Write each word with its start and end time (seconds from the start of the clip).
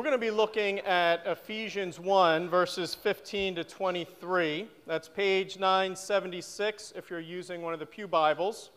we're 0.00 0.04
going 0.04 0.18
to 0.18 0.18
be 0.18 0.30
looking 0.30 0.78
at 0.78 1.20
Ephesians 1.26 2.00
1, 2.00 2.48
verses 2.48 2.94
15 2.94 3.56
to 3.56 3.64
23. 3.64 4.66
That's 4.86 5.10
page 5.10 5.58
976 5.58 6.94
if 6.96 7.10
you're 7.10 7.20
using 7.20 7.60
one 7.60 7.74
of 7.74 7.80
the 7.80 7.84
Pew 7.84 8.08
Bibles. 8.08 8.70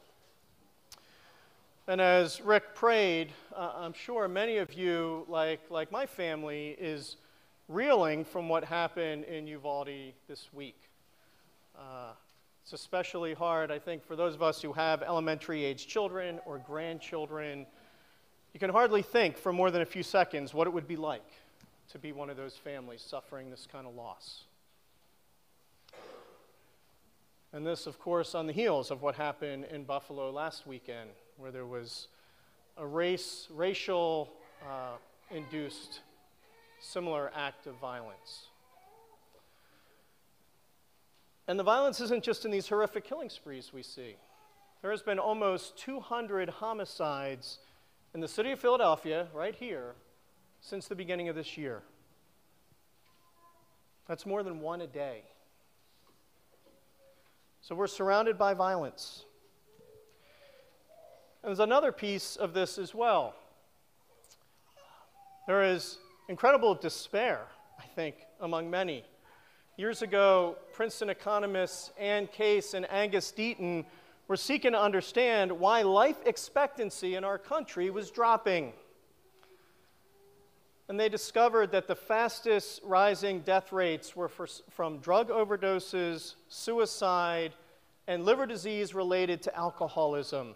And 1.87 2.01
as 2.01 2.41
Rick 2.41 2.75
prayed, 2.75 3.31
uh, 3.55 3.71
I'm 3.73 3.93
sure 3.93 4.27
many 4.27 4.57
of 4.57 4.73
you, 4.73 5.25
like, 5.29 5.61
like 5.69 5.93
my 5.93 6.05
family, 6.05 6.75
is 6.77 7.15
reeling 7.69 8.25
from 8.25 8.49
what 8.49 8.65
happened 8.65 9.23
in 9.23 9.47
Uvalde 9.47 10.11
this 10.27 10.49
week. 10.51 10.89
Uh, 11.73 12.11
it's 12.63 12.73
especially 12.73 13.33
hard, 13.33 13.71
I 13.71 13.79
think, 13.79 14.03
for 14.03 14.17
those 14.17 14.35
of 14.35 14.43
us 14.43 14.61
who 14.61 14.73
have 14.73 15.01
elementary 15.01 15.63
age 15.63 15.87
children 15.87 16.41
or 16.45 16.57
grandchildren 16.57 17.65
you 18.53 18.59
can 18.59 18.69
hardly 18.69 19.01
think 19.01 19.37
for 19.37 19.51
more 19.51 19.71
than 19.71 19.81
a 19.81 19.85
few 19.85 20.03
seconds 20.03 20.53
what 20.53 20.67
it 20.67 20.73
would 20.73 20.87
be 20.87 20.95
like 20.95 21.29
to 21.91 21.97
be 21.97 22.11
one 22.11 22.29
of 22.29 22.37
those 22.37 22.55
families 22.55 23.01
suffering 23.01 23.49
this 23.49 23.67
kind 23.71 23.87
of 23.87 23.95
loss. 23.95 24.43
And 27.51 27.65
this, 27.65 27.85
of 27.85 27.99
course, 27.99 28.33
on 28.33 28.47
the 28.47 28.53
heels 28.53 28.89
of 28.89 29.01
what 29.01 29.15
happened 29.15 29.65
in 29.65 29.83
Buffalo 29.83 30.31
last 30.31 30.65
weekend, 30.65 31.09
where 31.37 31.51
there 31.51 31.65
was 31.65 32.07
a 32.77 32.85
race, 32.85 33.47
racial 33.51 34.31
uh, 34.67 34.97
induced 35.29 36.01
similar 36.79 37.31
act 37.35 37.67
of 37.67 37.75
violence. 37.75 38.47
And 41.47 41.59
the 41.59 41.63
violence 41.63 42.01
isn't 42.01 42.23
just 42.23 42.45
in 42.45 42.51
these 42.51 42.67
horrific 42.67 43.03
killing 43.03 43.29
sprees 43.29 43.71
we 43.73 43.83
see. 43.83 44.15
There 44.81 44.91
has 44.91 45.01
been 45.01 45.19
almost 45.19 45.77
200 45.77 46.49
homicides 46.49 47.59
in 48.13 48.21
the 48.21 48.27
city 48.27 48.51
of 48.51 48.59
Philadelphia, 48.59 49.27
right 49.33 49.55
here, 49.55 49.95
since 50.61 50.87
the 50.87 50.95
beginning 50.95 51.29
of 51.29 51.35
this 51.35 51.57
year. 51.57 51.81
That's 54.07 54.25
more 54.25 54.43
than 54.43 54.59
one 54.59 54.81
a 54.81 54.87
day. 54.87 55.23
So 57.61 57.73
we're 57.73 57.87
surrounded 57.87 58.37
by 58.37 58.53
violence. 58.53 59.25
And 61.41 61.49
there's 61.49 61.59
another 61.59 61.91
piece 61.91 62.35
of 62.35 62.53
this 62.53 62.77
as 62.77 62.93
well. 62.93 63.35
There 65.47 65.63
is 65.63 65.97
incredible 66.29 66.75
despair, 66.75 67.41
I 67.79 67.83
think, 67.95 68.15
among 68.39 68.69
many. 68.69 69.03
Years 69.75 70.03
ago, 70.03 70.57
Princeton 70.71 71.09
economists 71.09 71.91
Anne 71.97 72.27
Case 72.27 72.75
and 72.75 72.89
Angus 72.91 73.33
Deaton 73.35 73.85
were 74.27 74.37
seeking 74.37 74.71
to 74.71 74.81
understand 74.81 75.51
why 75.51 75.81
life 75.81 76.17
expectancy 76.25 77.15
in 77.15 77.23
our 77.23 77.37
country 77.37 77.89
was 77.89 78.09
dropping. 78.09 78.73
And 80.87 80.99
they 80.99 81.09
discovered 81.09 81.71
that 81.71 81.87
the 81.87 81.95
fastest 81.95 82.81
rising 82.83 83.39
death 83.41 83.71
rates 83.71 84.15
were 84.15 84.27
for, 84.27 84.47
from 84.69 84.99
drug 84.99 85.29
overdoses, 85.29 86.35
suicide, 86.49 87.53
and 88.07 88.25
liver 88.25 88.45
disease 88.45 88.93
related 88.93 89.41
to 89.43 89.55
alcoholism. 89.57 90.55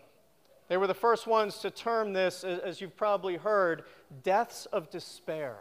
They 0.68 0.76
were 0.76 0.88
the 0.88 0.94
first 0.94 1.28
ones 1.28 1.60
to 1.60 1.72
term 1.72 2.12
this, 2.12 2.44
as 2.44 2.82
you've 2.82 2.98
probably 2.98 3.38
heard, 3.38 3.84
deaths 4.24 4.66
of 4.68 4.90
despair, 4.90 5.56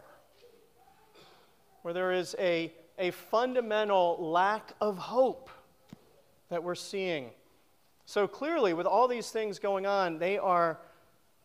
where 1.81 1.93
there 1.93 2.11
is 2.11 2.35
a, 2.37 2.73
a 2.99 3.11
fundamental 3.11 4.17
lack 4.19 4.73
of 4.81 4.97
hope 4.97 5.49
that 6.49 6.61
we're 6.61 6.75
seeing 6.75 7.29
so 8.07 8.25
clearly, 8.25 8.73
with 8.73 8.87
all 8.87 9.09
these 9.09 9.31
things 9.31 9.59
going 9.59 9.85
on, 9.85 10.17
they 10.17 10.37
are, 10.37 10.79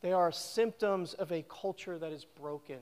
they 0.01 0.13
are 0.13 0.31
symptoms 0.31 1.13
of 1.13 1.33
a 1.33 1.45
culture 1.49 1.99
that 1.99 2.13
is 2.13 2.25
broken. 2.25 2.79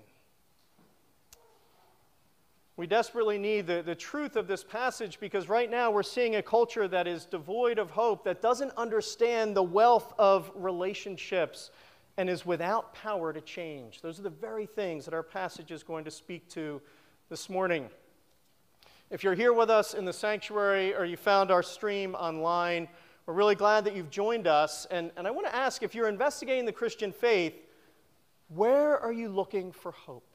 We 2.76 2.86
desperately 2.86 3.38
need 3.38 3.66
the, 3.66 3.80
the 3.80 3.94
truth 3.94 4.36
of 4.36 4.46
this 4.46 4.62
passage 4.62 5.18
because 5.18 5.48
right 5.48 5.70
now 5.70 5.90
we're 5.90 6.02
seeing 6.02 6.36
a 6.36 6.42
culture 6.42 6.88
that 6.88 7.06
is 7.06 7.24
devoid 7.24 7.78
of 7.78 7.90
hope, 7.90 8.22
that 8.24 8.42
doesn't 8.42 8.72
understand 8.76 9.56
the 9.56 9.62
wealth 9.62 10.12
of 10.18 10.52
relationships, 10.54 11.70
and 12.18 12.28
is 12.28 12.44
without 12.44 12.92
power 12.92 13.32
to 13.32 13.40
change. 13.40 14.02
Those 14.02 14.18
are 14.18 14.24
the 14.24 14.28
very 14.28 14.66
things 14.66 15.06
that 15.06 15.14
our 15.14 15.22
passage 15.22 15.70
is 15.70 15.82
going 15.82 16.04
to 16.04 16.10
speak 16.10 16.46
to 16.50 16.82
this 17.30 17.48
morning. 17.48 17.88
If 19.08 19.24
you're 19.24 19.34
here 19.34 19.54
with 19.54 19.70
us 19.70 19.94
in 19.94 20.04
the 20.04 20.12
sanctuary 20.12 20.94
or 20.94 21.06
you 21.06 21.16
found 21.16 21.50
our 21.50 21.62
stream 21.62 22.14
online, 22.14 22.86
we're 23.30 23.36
really 23.36 23.54
glad 23.54 23.84
that 23.84 23.94
you've 23.94 24.10
joined 24.10 24.48
us. 24.48 24.88
And, 24.90 25.12
and 25.16 25.24
I 25.24 25.30
want 25.30 25.46
to 25.46 25.54
ask 25.54 25.84
if 25.84 25.94
you're 25.94 26.08
investigating 26.08 26.64
the 26.64 26.72
Christian 26.72 27.12
faith, 27.12 27.54
where 28.48 28.98
are 28.98 29.12
you 29.12 29.28
looking 29.28 29.70
for 29.70 29.92
hope? 29.92 30.34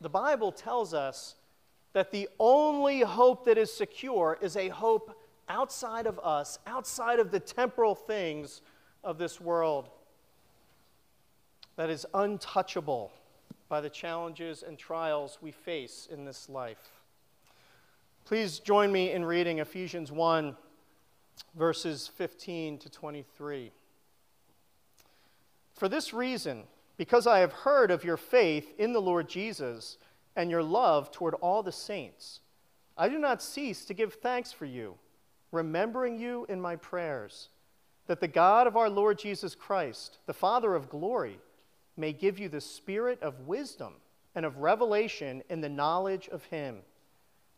The 0.00 0.08
Bible 0.08 0.52
tells 0.52 0.94
us 0.94 1.34
that 1.92 2.12
the 2.12 2.30
only 2.40 3.00
hope 3.00 3.44
that 3.44 3.58
is 3.58 3.70
secure 3.70 4.38
is 4.40 4.56
a 4.56 4.70
hope 4.70 5.20
outside 5.50 6.06
of 6.06 6.18
us, 6.20 6.58
outside 6.66 7.18
of 7.18 7.30
the 7.30 7.40
temporal 7.40 7.94
things 7.94 8.62
of 9.02 9.18
this 9.18 9.38
world, 9.38 9.90
that 11.76 11.90
is 11.90 12.06
untouchable 12.14 13.12
by 13.68 13.82
the 13.82 13.90
challenges 13.90 14.62
and 14.62 14.78
trials 14.78 15.36
we 15.42 15.50
face 15.50 16.08
in 16.10 16.24
this 16.24 16.48
life. 16.48 16.93
Please 18.24 18.58
join 18.58 18.90
me 18.90 19.12
in 19.12 19.22
reading 19.22 19.58
Ephesians 19.58 20.10
1, 20.10 20.56
verses 21.54 22.08
15 22.16 22.78
to 22.78 22.88
23. 22.88 23.70
For 25.74 25.90
this 25.90 26.14
reason, 26.14 26.62
because 26.96 27.26
I 27.26 27.40
have 27.40 27.52
heard 27.52 27.90
of 27.90 28.02
your 28.02 28.16
faith 28.16 28.72
in 28.78 28.94
the 28.94 29.00
Lord 29.00 29.28
Jesus 29.28 29.98
and 30.36 30.50
your 30.50 30.62
love 30.62 31.10
toward 31.10 31.34
all 31.34 31.62
the 31.62 31.70
saints, 31.70 32.40
I 32.96 33.10
do 33.10 33.18
not 33.18 33.42
cease 33.42 33.84
to 33.84 33.94
give 33.94 34.14
thanks 34.14 34.52
for 34.52 34.64
you, 34.64 34.94
remembering 35.52 36.18
you 36.18 36.46
in 36.48 36.62
my 36.62 36.76
prayers, 36.76 37.50
that 38.06 38.20
the 38.20 38.28
God 38.28 38.66
of 38.66 38.74
our 38.74 38.88
Lord 38.88 39.18
Jesus 39.18 39.54
Christ, 39.54 40.16
the 40.24 40.32
Father 40.32 40.74
of 40.74 40.88
glory, 40.88 41.40
may 41.94 42.14
give 42.14 42.38
you 42.38 42.48
the 42.48 42.62
spirit 42.62 43.22
of 43.22 43.40
wisdom 43.40 43.92
and 44.34 44.46
of 44.46 44.60
revelation 44.60 45.42
in 45.50 45.60
the 45.60 45.68
knowledge 45.68 46.26
of 46.28 46.44
him 46.44 46.80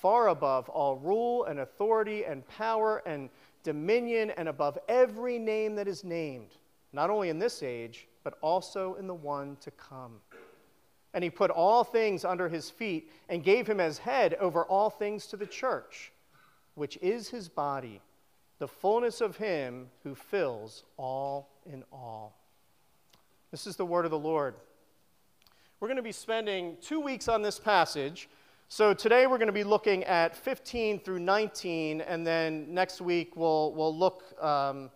far 0.00 0.28
above 0.28 0.68
all 0.68 0.96
rule 0.96 1.44
and 1.44 1.60
authority 1.60 2.24
and 2.24 2.46
power 2.48 3.02
and 3.06 3.30
dominion 3.62 4.30
and 4.30 4.48
above 4.48 4.78
every 4.88 5.38
name 5.38 5.74
that 5.76 5.88
is 5.88 6.04
named, 6.04 6.50
not 6.92 7.10
only 7.10 7.28
in 7.28 7.38
this 7.38 7.62
age, 7.62 8.08
but 8.24 8.38
also 8.40 8.94
in 8.94 9.06
the 9.06 9.14
one 9.14 9.56
to 9.60 9.70
come. 9.72 10.20
And 11.14 11.22
he 11.22 11.30
put 11.30 11.50
all 11.50 11.84
things 11.84 12.24
under 12.24 12.48
his 12.48 12.70
feet 12.70 13.10
and 13.28 13.44
gave 13.44 13.66
him 13.66 13.80
as 13.80 13.98
head 13.98 14.34
over 14.34 14.64
all 14.64 14.90
things 14.90 15.26
to 15.26 15.36
the 15.36 15.46
church, 15.46 16.12
which 16.74 16.96
is 17.02 17.28
his 17.28 17.48
body, 17.48 18.00
the 18.58 18.68
fullness 18.68 19.20
of 19.20 19.36
him 19.36 19.88
who 20.02 20.14
fills 20.14 20.84
all 20.96 21.50
in 21.66 21.84
all. 21.92 22.36
This 23.50 23.66
is 23.66 23.76
the 23.76 23.84
word 23.84 24.06
of 24.06 24.10
the 24.10 24.18
Lord. 24.18 24.54
We're 25.78 25.88
going 25.88 25.96
to 25.96 26.02
be 26.02 26.12
spending 26.12 26.76
two 26.80 27.00
weeks 27.00 27.28
on 27.28 27.42
this 27.42 27.58
passage. 27.58 28.28
So 28.74 28.94
today 28.94 29.26
we're 29.26 29.36
going 29.36 29.48
to 29.48 29.52
be 29.52 29.64
looking 29.64 30.02
at 30.04 30.34
15 30.34 31.00
through 31.00 31.18
19, 31.18 32.00
and 32.00 32.26
then 32.26 32.72
next 32.72 33.02
week 33.02 33.36
we'll, 33.36 33.74
we'll 33.74 33.94
look 33.94 34.24
um, 34.42 34.90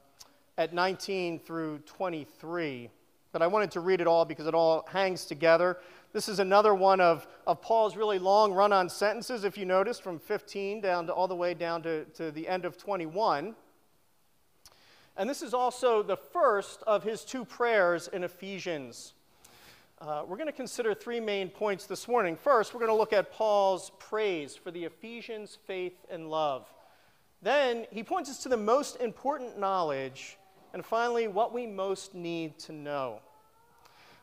at 0.56 0.72
19 0.72 1.40
through 1.40 1.80
23. 1.80 2.88
But 3.32 3.42
I 3.42 3.46
wanted 3.46 3.70
to 3.72 3.80
read 3.80 4.00
it 4.00 4.06
all 4.06 4.24
because 4.24 4.46
it 4.46 4.54
all 4.54 4.88
hangs 4.90 5.26
together. 5.26 5.76
This 6.14 6.26
is 6.26 6.38
another 6.38 6.74
one 6.74 7.02
of, 7.02 7.28
of 7.46 7.60
Paul's 7.60 7.98
really 7.98 8.18
long 8.18 8.54
run 8.54 8.72
on 8.72 8.88
sentences, 8.88 9.44
if 9.44 9.58
you 9.58 9.66
notice, 9.66 10.00
from 10.00 10.18
15 10.20 10.80
down 10.80 11.06
to 11.08 11.12
all 11.12 11.28
the 11.28 11.36
way 11.36 11.52
down 11.52 11.82
to, 11.82 12.06
to 12.14 12.30
the 12.30 12.48
end 12.48 12.64
of 12.64 12.78
21. 12.78 13.54
And 15.18 15.28
this 15.28 15.42
is 15.42 15.52
also 15.52 16.02
the 16.02 16.16
first 16.16 16.82
of 16.86 17.02
his 17.02 17.26
two 17.26 17.44
prayers 17.44 18.08
in 18.08 18.24
Ephesians. 18.24 19.12
Uh, 19.98 20.22
we're 20.26 20.36
going 20.36 20.46
to 20.46 20.52
consider 20.52 20.92
three 20.92 21.20
main 21.20 21.48
points 21.48 21.86
this 21.86 22.06
morning. 22.06 22.36
First, 22.36 22.74
we're 22.74 22.80
going 22.80 22.92
to 22.92 22.96
look 22.96 23.14
at 23.14 23.32
Paul's 23.32 23.90
praise 23.98 24.54
for 24.54 24.70
the 24.70 24.84
Ephesians' 24.84 25.56
faith 25.66 25.96
and 26.10 26.28
love. 26.28 26.66
Then, 27.40 27.86
he 27.90 28.02
points 28.02 28.28
us 28.28 28.42
to 28.42 28.50
the 28.50 28.58
most 28.58 29.00
important 29.00 29.58
knowledge. 29.58 30.36
And 30.74 30.84
finally, 30.84 31.28
what 31.28 31.54
we 31.54 31.66
most 31.66 32.14
need 32.14 32.58
to 32.60 32.72
know. 32.72 33.20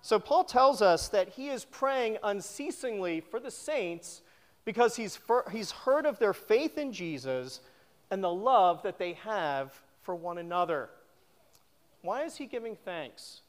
So 0.04 0.20
Paul 0.20 0.44
tells 0.44 0.84
us 0.84 1.08
that 1.08 1.30
he 1.30 1.48
is 1.50 1.66
praying 1.66 2.18
unceasingly 2.22 3.22
for 3.22 3.40
the 3.40 3.50
saints 3.50 4.22
because 4.66 4.96
he's, 4.96 5.16
for, 5.16 5.50
he's 5.52 5.72
heard 5.72 6.06
of 6.06 6.20
their 6.20 6.34
faith 6.34 6.78
in 6.78 6.94
Jesus 6.94 7.62
and 8.12 8.24
the 8.24 8.30
love 8.30 8.84
that 8.84 9.00
they 9.00 9.14
have 9.14 9.74
for 10.04 10.14
one 10.14 10.38
another. 10.38 10.92
Why 12.04 12.26
is 12.26 12.36
he 12.36 12.46
giving 12.46 12.76
thanks? 12.76 13.43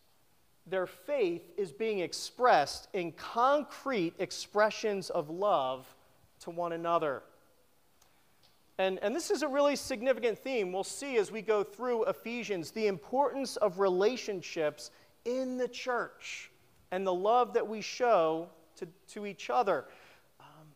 Their 0.66 0.86
faith 0.86 1.52
is 1.56 1.72
being 1.72 1.98
expressed 1.98 2.88
in 2.92 3.12
concrete 3.12 4.14
expressions 4.18 5.10
of 5.10 5.28
love 5.28 5.86
to 6.40 6.50
one 6.50 6.72
another. 6.72 7.22
And, 8.78 8.98
and 9.02 9.14
this 9.14 9.30
is 9.30 9.42
a 9.42 9.48
really 9.48 9.76
significant 9.76 10.38
theme. 10.38 10.72
We'll 10.72 10.82
see 10.82 11.16
as 11.16 11.30
we 11.30 11.42
go 11.42 11.62
through 11.62 12.04
Ephesians 12.04 12.70
the 12.70 12.86
importance 12.86 13.56
of 13.56 13.78
relationships 13.78 14.90
in 15.24 15.58
the 15.58 15.68
church 15.68 16.50
and 16.90 17.06
the 17.06 17.14
love 17.14 17.54
that 17.54 17.66
we 17.66 17.80
show 17.80 18.48
to, 18.76 18.88
to 19.08 19.26
each 19.26 19.50
other. 19.50 19.84
Um, 20.40 20.66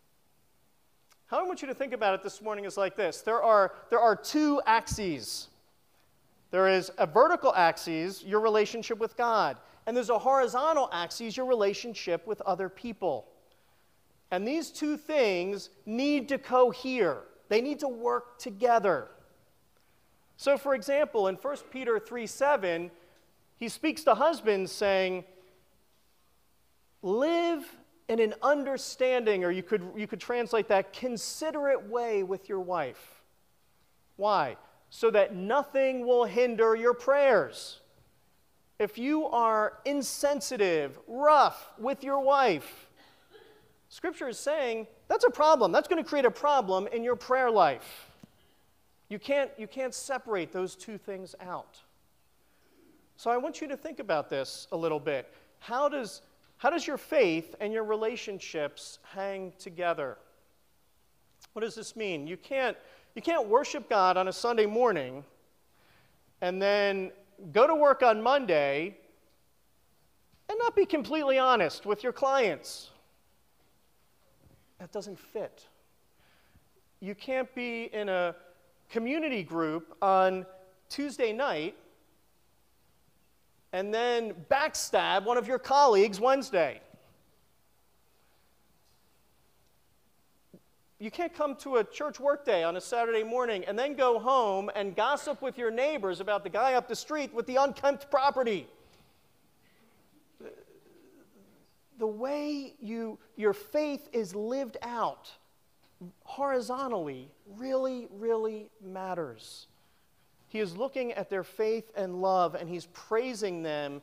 how 1.26 1.40
I 1.40 1.42
want 1.42 1.60
you 1.60 1.68
to 1.68 1.74
think 1.74 1.92
about 1.92 2.14
it 2.14 2.22
this 2.22 2.40
morning 2.40 2.64
is 2.66 2.76
like 2.76 2.96
this 2.96 3.20
there 3.22 3.42
are, 3.42 3.72
there 3.90 4.00
are 4.00 4.14
two 4.14 4.60
axes. 4.66 5.48
There 6.50 6.68
is 6.68 6.90
a 6.96 7.06
vertical 7.06 7.54
axis, 7.54 8.24
your 8.24 8.40
relationship 8.40 8.98
with 8.98 9.16
God, 9.18 9.58
and 9.88 9.96
there's 9.96 10.10
a 10.10 10.18
horizontal 10.18 10.90
axis, 10.92 11.34
your 11.34 11.46
relationship 11.46 12.26
with 12.26 12.42
other 12.42 12.68
people. 12.68 13.26
And 14.30 14.46
these 14.46 14.68
two 14.70 14.98
things 14.98 15.70
need 15.86 16.28
to 16.28 16.36
cohere. 16.36 17.22
They 17.48 17.62
need 17.62 17.78
to 17.78 17.88
work 17.88 18.38
together. 18.38 19.08
So, 20.36 20.58
for 20.58 20.74
example, 20.74 21.28
in 21.28 21.36
1 21.36 21.56
Peter 21.70 21.98
3 21.98 22.26
7, 22.26 22.90
he 23.56 23.70
speaks 23.70 24.04
to 24.04 24.14
husbands 24.14 24.70
saying, 24.70 25.24
Live 27.00 27.64
in 28.10 28.20
an 28.20 28.34
understanding, 28.42 29.42
or 29.42 29.50
you 29.50 29.62
could, 29.62 29.82
you 29.96 30.06
could 30.06 30.20
translate 30.20 30.68
that, 30.68 30.92
considerate 30.92 31.88
way 31.88 32.22
with 32.22 32.46
your 32.46 32.60
wife. 32.60 33.22
Why? 34.16 34.58
So 34.90 35.10
that 35.12 35.34
nothing 35.34 36.06
will 36.06 36.26
hinder 36.26 36.76
your 36.76 36.92
prayers. 36.92 37.80
If 38.78 38.96
you 38.96 39.26
are 39.26 39.78
insensitive, 39.84 40.98
rough 41.08 41.72
with 41.78 42.04
your 42.04 42.20
wife, 42.20 42.86
Scripture 43.88 44.28
is 44.28 44.38
saying 44.38 44.86
that's 45.08 45.24
a 45.24 45.30
problem. 45.30 45.72
That's 45.72 45.88
going 45.88 46.02
to 46.02 46.08
create 46.08 46.26
a 46.26 46.30
problem 46.30 46.86
in 46.88 47.02
your 47.02 47.16
prayer 47.16 47.50
life. 47.50 48.10
You 49.08 49.18
can't, 49.18 49.50
you 49.56 49.66
can't 49.66 49.94
separate 49.94 50.52
those 50.52 50.76
two 50.76 50.98
things 50.98 51.34
out. 51.40 51.80
So 53.16 53.30
I 53.30 53.36
want 53.36 53.60
you 53.60 53.66
to 53.68 53.76
think 53.76 53.98
about 53.98 54.30
this 54.30 54.68
a 54.70 54.76
little 54.76 55.00
bit. 55.00 55.32
How 55.58 55.88
does, 55.88 56.22
how 56.58 56.70
does 56.70 56.86
your 56.86 56.98
faith 56.98 57.56
and 57.60 57.72
your 57.72 57.84
relationships 57.84 58.98
hang 59.14 59.52
together? 59.58 60.18
What 61.54 61.62
does 61.62 61.74
this 61.74 61.96
mean? 61.96 62.26
You 62.26 62.36
can't, 62.36 62.76
you 63.16 63.22
can't 63.22 63.48
worship 63.48 63.88
God 63.88 64.16
on 64.16 64.28
a 64.28 64.32
Sunday 64.32 64.66
morning 64.66 65.24
and 66.40 66.62
then 66.62 67.10
go 67.52 67.66
to 67.66 67.74
work 67.74 68.02
on 68.02 68.22
Monday 68.22 68.96
and 70.48 70.58
not 70.58 70.74
be 70.74 70.86
completely 70.86 71.38
honest 71.38 71.86
with 71.86 72.02
your 72.02 72.12
clients 72.12 72.90
that 74.78 74.92
doesn't 74.92 75.18
fit. 75.18 75.66
You 77.00 77.14
can't 77.14 77.52
be 77.54 77.90
in 77.92 78.08
a 78.08 78.34
community 78.88 79.42
group 79.42 79.96
on 80.00 80.46
Tuesday 80.88 81.32
night 81.32 81.76
and 83.72 83.92
then 83.92 84.32
backstab 84.50 85.24
one 85.24 85.36
of 85.36 85.46
your 85.46 85.58
colleagues 85.58 86.20
Wednesday. 86.20 86.80
You 91.00 91.10
can't 91.10 91.32
come 91.32 91.54
to 91.56 91.76
a 91.76 91.84
church 91.84 92.18
workday 92.18 92.64
on 92.64 92.76
a 92.76 92.80
Saturday 92.80 93.22
morning 93.22 93.64
and 93.66 93.78
then 93.78 93.94
go 93.94 94.18
home 94.18 94.70
and 94.74 94.96
gossip 94.96 95.40
with 95.40 95.56
your 95.56 95.70
neighbors 95.70 96.20
about 96.20 96.42
the 96.42 96.50
guy 96.50 96.74
up 96.74 96.88
the 96.88 96.96
street 96.96 97.32
with 97.32 97.46
the 97.46 97.56
unkempt 97.56 98.10
property. 98.10 98.66
the 101.98 102.06
way 102.06 102.74
you, 102.80 103.18
your 103.36 103.52
faith 103.52 104.08
is 104.12 104.34
lived 104.34 104.76
out 104.82 105.30
horizontally 106.24 107.28
really, 107.56 108.06
really 108.12 108.70
matters. 108.80 109.66
He 110.46 110.60
is 110.60 110.76
looking 110.76 111.12
at 111.12 111.28
their 111.28 111.42
faith 111.42 111.90
and 111.96 112.22
love, 112.22 112.54
and 112.54 112.68
he's 112.68 112.86
praising 112.92 113.62
them 113.62 114.00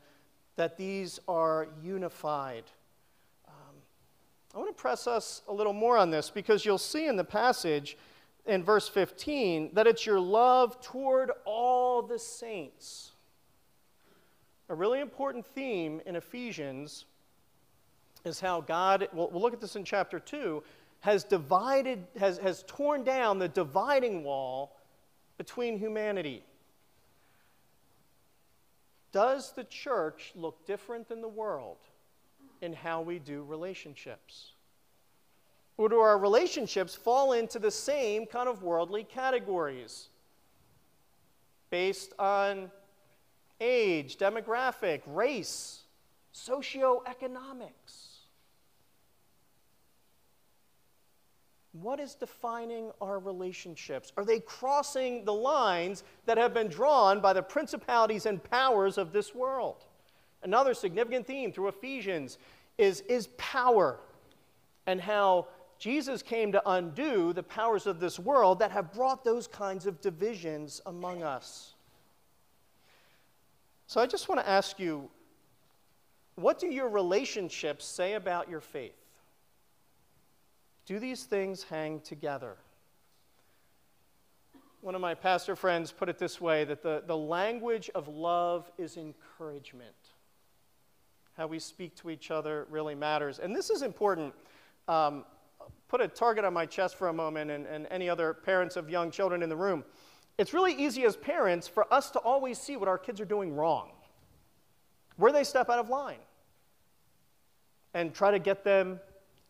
that 0.57 0.77
these 0.77 1.19
are 1.27 1.67
unified. 1.81 2.63
I 4.55 4.57
want 4.59 4.69
to 4.69 4.81
press 4.81 5.05
us 5.05 5.41
a 5.49 5.53
little 5.53 5.73
more 5.73 5.97
on 5.97 6.11
this 6.11 6.29
because 6.29 6.63
you'll 6.63 6.77
see 6.77 7.07
in 7.07 7.17
the 7.17 7.25
passage 7.25 7.97
in 8.45 8.63
verse 8.63 8.87
15 8.87 9.71
that 9.73 9.85
it's 9.85 10.05
your 10.05 10.19
love 10.19 10.79
toward 10.79 11.29
all 11.43 12.01
the 12.01 12.17
saints. 12.17 13.11
A 14.69 14.75
really 14.75 15.01
important 15.01 15.45
theme 15.45 16.01
in 16.05 16.15
Ephesians 16.15 17.03
is 18.23 18.39
how 18.39 18.61
God, 18.61 19.09
we'll, 19.11 19.29
we'll 19.29 19.41
look 19.41 19.53
at 19.53 19.59
this 19.59 19.75
in 19.75 19.83
chapter 19.83 20.19
2, 20.19 20.63
has 21.01 21.25
divided, 21.25 22.07
has, 22.17 22.37
has 22.37 22.63
torn 22.65 23.03
down 23.03 23.39
the 23.39 23.49
dividing 23.49 24.23
wall 24.23 24.77
between 25.37 25.77
humanity. 25.77 26.43
Does 29.11 29.51
the 29.51 29.65
church 29.65 30.31
look 30.33 30.65
different 30.65 31.09
than 31.09 31.21
the 31.21 31.27
world 31.27 31.77
in 32.65 32.73
how 32.73 33.01
we 33.01 33.19
do 33.19 33.43
relationships? 33.43 34.51
Or 35.77 35.87
do 35.87 35.99
our 35.99 36.17
relationships 36.17 36.95
fall 36.95 37.33
into 37.33 37.59
the 37.59 37.71
same 37.71 38.25
kind 38.25 38.49
of 38.49 38.63
worldly 38.63 39.03
categories 39.03 40.09
based 41.69 42.13
on 42.19 42.71
age, 43.61 44.17
demographic, 44.17 45.01
race, 45.05 45.83
socioeconomics? 46.33 48.15
What 51.73 51.99
is 51.99 52.15
defining 52.15 52.91
our 53.01 53.19
relationships? 53.19 54.13
Are 54.15 54.23
they 54.23 54.39
crossing 54.39 55.25
the 55.25 55.33
lines 55.33 56.05
that 56.25 56.37
have 56.37 56.53
been 56.53 56.69
drawn 56.69 57.19
by 57.19 57.33
the 57.33 57.43
principalities 57.43 58.25
and 58.25 58.41
powers 58.41 58.97
of 58.97 59.11
this 59.11 59.35
world? 59.35 59.83
Another 60.41 60.73
significant 60.73 61.27
theme 61.27 61.51
through 61.51 61.67
Ephesians 61.67 62.37
is, 62.77 63.01
is 63.01 63.27
power 63.37 63.99
and 64.87 64.99
how 65.01 65.47
Jesus 65.79 66.21
came 66.21 66.51
to 66.51 66.61
undo 66.69 67.33
the 67.33 67.43
powers 67.43 67.85
of 67.85 67.99
this 67.99 68.17
world 68.17 68.59
that 68.59 68.71
have 68.71 68.93
brought 68.93 69.23
those 69.23 69.47
kinds 69.47 69.85
of 69.85 70.01
divisions 70.01 70.81
among 70.85 71.23
us. 71.23 71.73
So 73.87 74.01
I 74.01 74.07
just 74.07 74.29
want 74.29 74.41
to 74.41 74.49
ask 74.49 74.79
you 74.79 75.09
what 76.35 76.59
do 76.59 76.67
your 76.67 76.89
relationships 76.89 77.85
say 77.85 78.13
about 78.13 78.49
your 78.49 78.59
faith? 78.59 78.97
Do 80.85 80.99
these 80.99 81.23
things 81.23 81.63
hang 81.63 82.01
together? 82.01 82.57
One 84.81 84.95
of 84.95 85.01
my 85.01 85.15
pastor 85.15 85.55
friends 85.55 85.91
put 85.91 86.09
it 86.09 86.19
this 86.19 86.39
way 86.39 86.63
that 86.65 86.83
the, 86.83 87.03
the 87.07 87.17
language 87.17 87.89
of 87.95 88.07
love 88.07 88.69
is 88.77 88.97
encouragement. 88.97 89.95
How 91.37 91.47
we 91.47 91.59
speak 91.59 91.95
to 91.97 92.09
each 92.09 92.31
other 92.31 92.65
really 92.69 92.95
matters. 92.95 93.39
And 93.39 93.55
this 93.55 93.69
is 93.69 93.81
important. 93.81 94.33
Um, 94.87 95.25
put 95.87 96.01
a 96.01 96.07
target 96.07 96.45
on 96.45 96.53
my 96.53 96.65
chest 96.65 96.95
for 96.95 97.09
a 97.09 97.13
moment, 97.13 97.51
and, 97.51 97.65
and 97.65 97.87
any 97.89 98.09
other 98.09 98.33
parents 98.33 98.75
of 98.75 98.89
young 98.89 99.11
children 99.11 99.43
in 99.43 99.49
the 99.49 99.55
room. 99.55 99.83
It's 100.37 100.53
really 100.53 100.73
easy 100.73 101.03
as 101.05 101.15
parents 101.15 101.67
for 101.67 101.91
us 101.93 102.11
to 102.11 102.19
always 102.19 102.57
see 102.57 102.75
what 102.75 102.87
our 102.87 102.97
kids 102.97 103.21
are 103.21 103.25
doing 103.25 103.55
wrong, 103.55 103.91
where 105.17 105.31
they 105.31 105.43
step 105.43 105.69
out 105.69 105.79
of 105.79 105.89
line, 105.89 106.19
and 107.93 108.13
try 108.13 108.31
to 108.31 108.39
get 108.39 108.63
them 108.63 108.99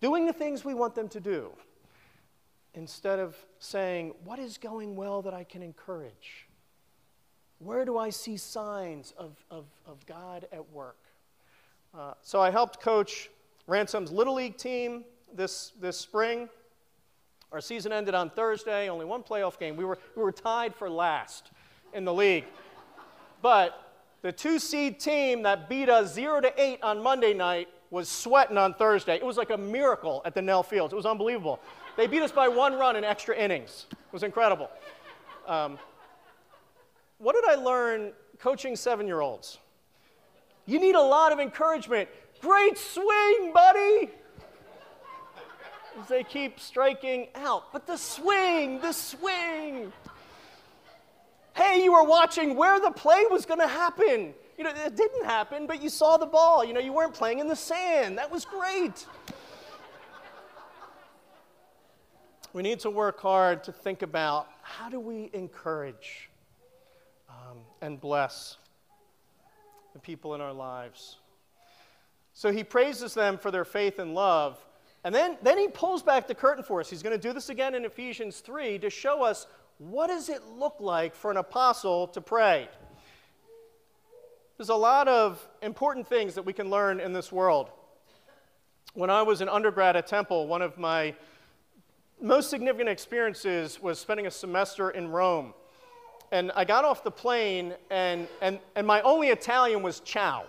doing 0.02 0.26
the 0.26 0.34
things 0.34 0.64
we 0.64 0.74
want 0.74 0.94
them 0.94 1.08
to 1.10 1.20
do, 1.20 1.52
instead 2.76 3.20
of 3.20 3.36
saying, 3.60 4.14
What 4.24 4.38
is 4.38 4.58
going 4.58 4.96
well 4.96 5.22
that 5.24 5.34
I 5.34 5.44
can 5.44 5.64
encourage? 5.64 6.48
Where 7.60 7.86
do 7.86 7.98
I 7.98 8.10
see 8.10 8.38
signs 8.38 9.14
of, 9.18 9.44
of, 9.50 9.66
of 9.86 10.06
God 10.06 10.48
at 10.52 10.72
work? 10.72 10.98
Uh, 11.98 12.14
so 12.22 12.42
I 12.42 12.50
helped 12.50 12.82
coach 12.82 13.30
Ransom's 13.68 14.12
Little 14.12 14.34
League 14.34 14.58
team 14.58 15.06
this, 15.34 15.72
this 15.80 15.98
spring. 15.98 16.50
Our 17.54 17.62
season 17.62 17.94
ended 17.94 18.14
on 18.14 18.30
Thursday, 18.30 18.90
only 18.90 19.06
one 19.06 19.24
playoff 19.24 19.58
game. 19.58 19.78
We 19.78 19.86
were, 19.86 19.98
we 20.14 20.22
were 20.22 20.34
tied 20.34 20.76
for 20.76 20.90
last 20.90 21.52
in 21.94 22.04
the 22.04 22.14
league. 22.14 22.44
But 23.42 23.82
the 24.24 24.34
two 24.34 24.60
seed 24.60 25.00
team 25.00 25.44
that 25.44 25.70
beat 25.70 25.88
us 25.88 26.14
0 26.14 26.42
to 26.42 26.62
8 26.62 26.84
on 26.84 27.02
Monday 27.02 27.34
night 27.34 27.70
was 27.92 28.10
sweating 28.10 28.58
on 28.58 28.74
Thursday. 28.74 29.16
It 29.16 29.26
was 29.26 29.38
like 29.38 29.52
a 29.52 29.58
miracle 29.58 30.22
at 30.26 30.34
the 30.34 30.42
Nell 30.42 30.64
Fields. 30.64 30.92
It 30.92 30.98
was 30.98 31.06
unbelievable. 31.06 31.62
They 31.96 32.08
beat 32.08 32.22
us 32.22 32.32
by 32.32 32.50
one 32.50 32.74
run 32.74 32.98
in 32.98 33.06
extra 33.06 33.38
innings. 33.38 33.86
It 33.90 33.98
was 34.12 34.24
incredible. 34.24 34.70
Um, 35.48 35.80
what 37.20 37.36
did 37.36 37.46
I 37.46 37.56
learn 37.56 38.12
coaching 38.38 38.76
seven 38.76 39.08
year 39.08 39.22
olds? 39.22 39.60
You 40.66 40.80
need 40.80 40.96
a 40.96 41.02
lot 41.02 41.32
of 41.32 41.40
encouragement. 41.40 42.10
Great 42.42 42.78
swing, 42.78 43.52
buddy! 43.54 44.10
As 46.00 46.08
they 46.08 46.24
keep 46.24 46.60
striking 46.60 47.28
out. 47.36 47.72
But 47.72 47.88
the 47.88 47.98
swing, 47.98 48.82
the 48.82 48.92
swing. 48.92 49.94
Hey, 51.54 51.84
you 51.84 51.94
were 51.94 52.04
watching 52.04 52.56
where 52.56 52.80
the 52.80 52.92
play 52.92 53.24
was 53.30 53.46
going 53.46 53.62
to 53.62 53.68
happen. 53.68 54.34
You 54.58 54.64
know, 54.64 54.72
it 54.72 54.96
didn't 54.96 55.26
happen, 55.26 55.68
but 55.68 55.82
you 55.82 55.90
saw 55.90 56.18
the 56.18 56.26
ball. 56.26 56.66
You 56.66 56.74
know, 56.74 56.80
you 56.80 56.92
weren't 56.92 57.14
playing 57.14 57.40
in 57.40 57.48
the 57.48 57.56
sand. 57.56 58.18
That 58.18 58.30
was 58.30 58.44
great. 58.44 59.06
we 62.56 62.64
need 62.64 62.80
to 62.80 62.90
work 62.90 63.20
hard 63.20 63.64
to 63.66 63.72
think 63.72 64.02
about 64.02 64.48
how 64.62 64.90
do 64.90 64.98
we 64.98 65.30
encourage 65.34 66.30
um, 67.30 67.58
and 67.82 68.00
bless 68.00 68.58
the 69.96 70.00
people 70.00 70.36
in 70.36 70.42
our 70.42 70.52
lives. 70.52 71.20
So 72.34 72.52
he 72.52 72.66
praises 72.66 73.14
them 73.14 73.38
for 73.38 73.50
their 73.50 73.64
faith 73.64 73.98
and 73.98 74.14
love. 74.14 74.60
And 75.06 75.16
then, 75.16 75.38
then 75.42 75.58
he 75.58 75.70
pulls 75.70 76.04
back 76.04 76.28
the 76.28 76.36
curtain 76.36 76.66
for 76.66 76.82
us. 76.82 76.90
He's 76.90 77.02
going 77.02 77.18
to 77.18 77.28
do 77.28 77.32
this 77.32 77.48
again 77.48 77.74
in 77.74 77.86
Ephesians 77.86 78.42
3 78.42 78.78
to 78.80 78.90
show 78.90 79.24
us 79.24 79.48
what 79.78 80.08
does 80.08 80.28
it 80.28 80.42
look 80.58 80.76
like 80.82 81.16
for 81.16 81.32
an 81.32 81.38
apostle 81.38 82.08
to 82.10 82.20
pray. 82.20 82.68
There's 84.58 84.68
a 84.68 84.76
lot 84.76 85.08
of 85.08 85.48
important 85.62 86.08
things 86.08 86.36
that 86.36 86.44
we 86.44 86.52
can 86.52 86.70
learn 86.70 87.00
in 87.00 87.14
this 87.14 87.32
world. 87.32 87.70
When 88.96 89.10
I 89.10 89.22
was 89.22 89.40
an 89.40 89.48
undergrad 89.48 89.96
at 89.96 90.08
Temple, 90.08 90.48
one 90.48 90.62
of 90.62 90.78
my 90.78 91.16
most 92.22 92.50
significant 92.50 92.90
experiences 92.90 93.82
was 93.82 93.98
spending 93.98 94.28
a 94.28 94.32
semester 94.32 94.90
in 94.90 95.08
Rome. 95.08 95.54
And 96.36 96.52
I 96.54 96.66
got 96.66 96.84
off 96.84 97.02
the 97.02 97.12
plane, 97.12 97.76
and, 97.90 98.28
and, 98.42 98.60
and 98.76 98.86
my 98.86 99.00
only 99.04 99.30
Italian 99.30 99.82
was 99.82 100.02
ciao. 100.02 100.44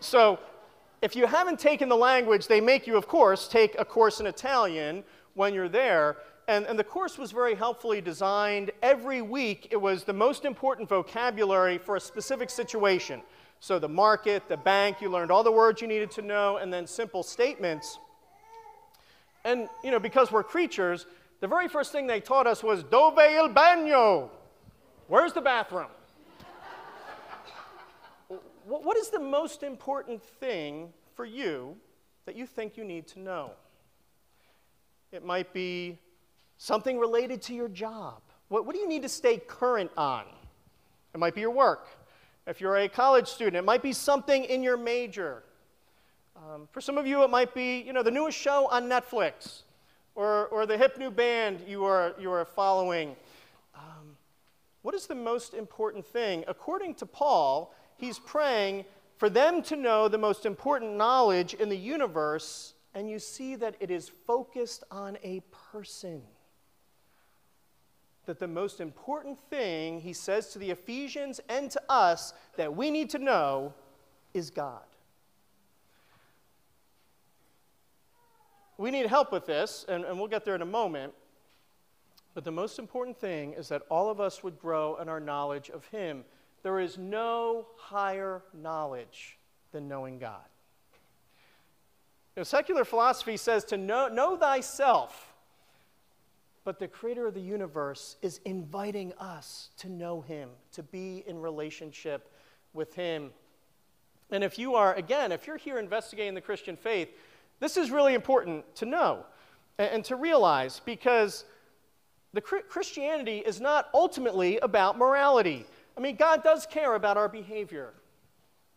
So 0.00 0.40
if 1.02 1.14
you 1.14 1.24
haven't 1.24 1.60
taken 1.60 1.88
the 1.88 1.96
language, 1.96 2.48
they 2.48 2.60
make 2.60 2.88
you, 2.88 2.96
of 2.96 3.06
course, 3.06 3.46
take 3.46 3.78
a 3.78 3.84
course 3.84 4.18
in 4.18 4.26
Italian 4.26 5.04
when 5.34 5.54
you're 5.54 5.68
there. 5.68 6.16
And, 6.48 6.66
and 6.66 6.76
the 6.76 6.82
course 6.82 7.16
was 7.16 7.30
very 7.30 7.54
helpfully 7.54 8.00
designed. 8.00 8.72
Every 8.82 9.22
week, 9.22 9.68
it 9.70 9.76
was 9.80 10.02
the 10.02 10.12
most 10.12 10.44
important 10.44 10.88
vocabulary 10.88 11.78
for 11.78 11.94
a 11.94 12.00
specific 12.00 12.50
situation. 12.50 13.22
So 13.60 13.78
the 13.78 13.88
market, 13.88 14.48
the 14.48 14.56
bank, 14.56 15.00
you 15.00 15.10
learned 15.10 15.30
all 15.30 15.44
the 15.44 15.52
words 15.52 15.80
you 15.80 15.86
needed 15.86 16.10
to 16.10 16.22
know, 16.22 16.56
and 16.56 16.72
then 16.72 16.88
simple 16.88 17.22
statements. 17.22 18.00
And, 19.44 19.68
you 19.84 19.92
know, 19.92 20.00
because 20.00 20.32
we're 20.32 20.42
creatures, 20.42 21.06
the 21.38 21.46
very 21.46 21.68
first 21.68 21.92
thing 21.92 22.08
they 22.08 22.20
taught 22.20 22.48
us 22.48 22.64
was 22.64 22.82
dove 22.82 23.20
il 23.20 23.48
bagno? 23.50 24.30
Where's 25.12 25.34
the 25.34 25.42
bathroom? 25.42 25.90
what 28.64 28.96
is 28.96 29.10
the 29.10 29.18
most 29.18 29.62
important 29.62 30.22
thing 30.22 30.90
for 31.14 31.26
you 31.26 31.76
that 32.24 32.34
you 32.34 32.46
think 32.46 32.78
you 32.78 32.84
need 32.84 33.06
to 33.08 33.20
know? 33.20 33.50
It 35.12 35.22
might 35.22 35.52
be 35.52 35.98
something 36.56 36.98
related 36.98 37.42
to 37.42 37.54
your 37.54 37.68
job. 37.68 38.22
What, 38.48 38.64
what 38.64 38.74
do 38.74 38.80
you 38.80 38.88
need 38.88 39.02
to 39.02 39.08
stay 39.10 39.36
current 39.36 39.90
on? 39.98 40.24
It 41.12 41.20
might 41.20 41.34
be 41.34 41.42
your 41.42 41.50
work. 41.50 41.88
If 42.46 42.62
you're 42.62 42.78
a 42.78 42.88
college 42.88 43.28
student, 43.28 43.56
it 43.56 43.66
might 43.66 43.82
be 43.82 43.92
something 43.92 44.44
in 44.44 44.62
your 44.62 44.78
major. 44.78 45.42
Um, 46.38 46.66
for 46.72 46.80
some 46.80 46.96
of 46.96 47.06
you, 47.06 47.22
it 47.22 47.28
might 47.28 47.52
be 47.52 47.82
you 47.82 47.92
know, 47.92 48.02
the 48.02 48.10
newest 48.10 48.38
show 48.38 48.66
on 48.70 48.88
Netflix 48.88 49.64
or, 50.14 50.46
or 50.46 50.64
the 50.64 50.78
hip 50.78 50.96
new 50.96 51.10
band 51.10 51.60
you 51.68 51.84
are, 51.84 52.14
you 52.18 52.32
are 52.32 52.46
following. 52.46 53.14
What 54.82 54.94
is 54.94 55.06
the 55.06 55.14
most 55.14 55.54
important 55.54 56.04
thing? 56.04 56.44
According 56.48 56.96
to 56.96 57.06
Paul, 57.06 57.74
he's 57.96 58.18
praying 58.18 58.84
for 59.16 59.30
them 59.30 59.62
to 59.62 59.76
know 59.76 60.08
the 60.08 60.18
most 60.18 60.44
important 60.44 60.96
knowledge 60.96 61.54
in 61.54 61.68
the 61.68 61.76
universe, 61.76 62.74
and 62.94 63.08
you 63.08 63.20
see 63.20 63.54
that 63.56 63.76
it 63.78 63.90
is 63.90 64.10
focused 64.26 64.82
on 64.90 65.16
a 65.22 65.40
person. 65.70 66.22
That 68.26 68.40
the 68.40 68.48
most 68.48 68.80
important 68.80 69.38
thing, 69.38 70.00
he 70.00 70.12
says 70.12 70.48
to 70.48 70.58
the 70.58 70.70
Ephesians 70.70 71.40
and 71.48 71.70
to 71.70 71.80
us, 71.88 72.32
that 72.56 72.74
we 72.74 72.90
need 72.90 73.10
to 73.10 73.18
know 73.18 73.74
is 74.34 74.50
God. 74.50 74.82
We 78.78 78.90
need 78.90 79.06
help 79.06 79.30
with 79.30 79.46
this, 79.46 79.84
and, 79.88 80.04
and 80.04 80.18
we'll 80.18 80.28
get 80.28 80.44
there 80.44 80.56
in 80.56 80.62
a 80.62 80.66
moment. 80.66 81.12
But 82.34 82.44
the 82.44 82.50
most 82.50 82.78
important 82.78 83.18
thing 83.18 83.52
is 83.52 83.68
that 83.68 83.82
all 83.90 84.10
of 84.10 84.20
us 84.20 84.42
would 84.42 84.58
grow 84.58 84.96
in 84.96 85.08
our 85.08 85.20
knowledge 85.20 85.70
of 85.70 85.84
Him. 85.86 86.24
There 86.62 86.80
is 86.80 86.96
no 86.96 87.66
higher 87.76 88.42
knowledge 88.54 89.38
than 89.72 89.88
knowing 89.88 90.18
God. 90.18 90.44
Know, 92.36 92.44
secular 92.44 92.84
philosophy 92.84 93.36
says 93.36 93.64
to 93.66 93.76
know, 93.76 94.08
know 94.08 94.36
thyself, 94.36 95.34
but 96.64 96.78
the 96.78 96.88
creator 96.88 97.26
of 97.26 97.34
the 97.34 97.42
universe 97.42 98.16
is 98.22 98.40
inviting 98.44 99.12
us 99.18 99.68
to 99.78 99.90
know 99.90 100.22
him, 100.22 100.48
to 100.72 100.82
be 100.82 101.24
in 101.26 101.38
relationship 101.40 102.32
with 102.72 102.94
him. 102.94 103.30
And 104.30 104.42
if 104.42 104.58
you 104.58 104.76
are, 104.76 104.94
again, 104.94 105.30
if 105.30 105.46
you're 105.46 105.58
here 105.58 105.78
investigating 105.78 106.34
the 106.34 106.40
Christian 106.40 106.76
faith, 106.76 107.10
this 107.60 107.76
is 107.76 107.90
really 107.90 108.14
important 108.14 108.74
to 108.76 108.86
know 108.86 109.26
and 109.76 110.02
to 110.06 110.16
realize 110.16 110.80
because 110.84 111.44
the 112.32 112.40
Christianity 112.40 113.38
is 113.38 113.60
not 113.60 113.88
ultimately 113.92 114.58
about 114.58 114.96
morality. 114.96 115.66
I 115.96 116.00
mean, 116.00 116.16
God 116.16 116.42
does 116.42 116.66
care 116.66 116.94
about 116.94 117.16
our 117.16 117.28
behavior, 117.28 117.92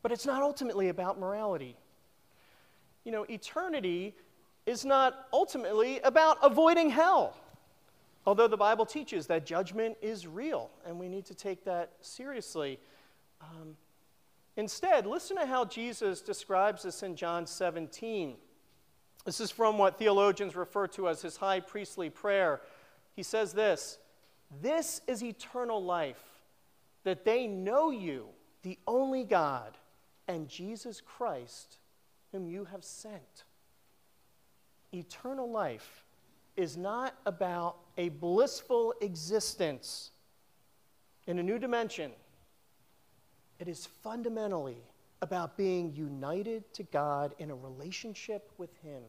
but 0.02 0.12
it's 0.12 0.26
not 0.26 0.42
ultimately 0.42 0.90
about 0.90 1.20
morality. 1.20 1.78
You 3.06 3.12
know, 3.12 3.26
eternity 3.30 4.14
is 4.66 4.84
not 4.84 5.28
ultimately 5.32 6.00
about 6.02 6.38
avoiding 6.42 6.90
hell. 6.90 7.38
Although 8.26 8.48
the 8.48 8.58
Bible 8.58 8.86
teaches 8.86 9.28
that 9.28 9.46
judgment 9.46 9.98
is 10.02 10.26
real, 10.26 10.72
and 10.86 11.00
we 11.00 11.08
need 11.08 11.26
to 11.28 11.36
take 11.36 11.64
that 11.66 11.92
seriously. 12.02 12.80
Um, 13.40 13.78
instead, 14.58 15.06
listen 15.06 15.38
to 15.38 15.46
how 15.46 15.66
Jesus 15.66 16.22
describes 16.22 16.84
this 16.84 17.04
in 17.04 17.16
John 17.16 17.46
17. 17.46 18.36
This 19.26 19.40
is 19.40 19.52
from 19.52 19.78
what 19.78 20.00
theologians 20.00 20.56
refer 20.56 20.88
to 20.88 21.08
as 21.08 21.22
his 21.22 21.38
high 21.38 21.60
priestly 21.60 22.10
prayer. 22.10 22.62
He 23.16 23.24
says 23.24 23.54
this 23.54 23.98
This 24.62 25.02
is 25.08 25.24
eternal 25.24 25.84
life, 25.84 26.24
that 27.04 27.26
they 27.26 27.48
know 27.48 27.92
you, 27.92 28.28
the 28.64 28.78
only 28.88 29.24
God, 29.24 29.78
and 30.28 30.48
Jesus 30.48 31.02
Christ, 31.02 31.78
whom 32.32 32.48
you 32.48 32.66
have 32.66 32.84
sent. 32.84 33.44
Eternal 34.94 35.50
life 35.50 36.04
is 36.56 36.78
not 36.78 37.16
about 37.26 37.78
a 37.98 38.10
blissful 38.10 38.94
existence 39.02 40.12
in 41.28 41.40
a 41.40 41.44
new 41.44 41.60
dimension. 41.60 42.12
It 43.60 43.68
is 43.68 43.86
fundamentally 44.04 44.78
about 45.22 45.58
being 45.58 45.94
united 45.96 46.72
to 46.74 46.84
God 46.84 47.34
in 47.40 47.52
a 47.52 47.56
relationship 47.56 48.52
with 48.58 48.76
Him, 48.84 49.02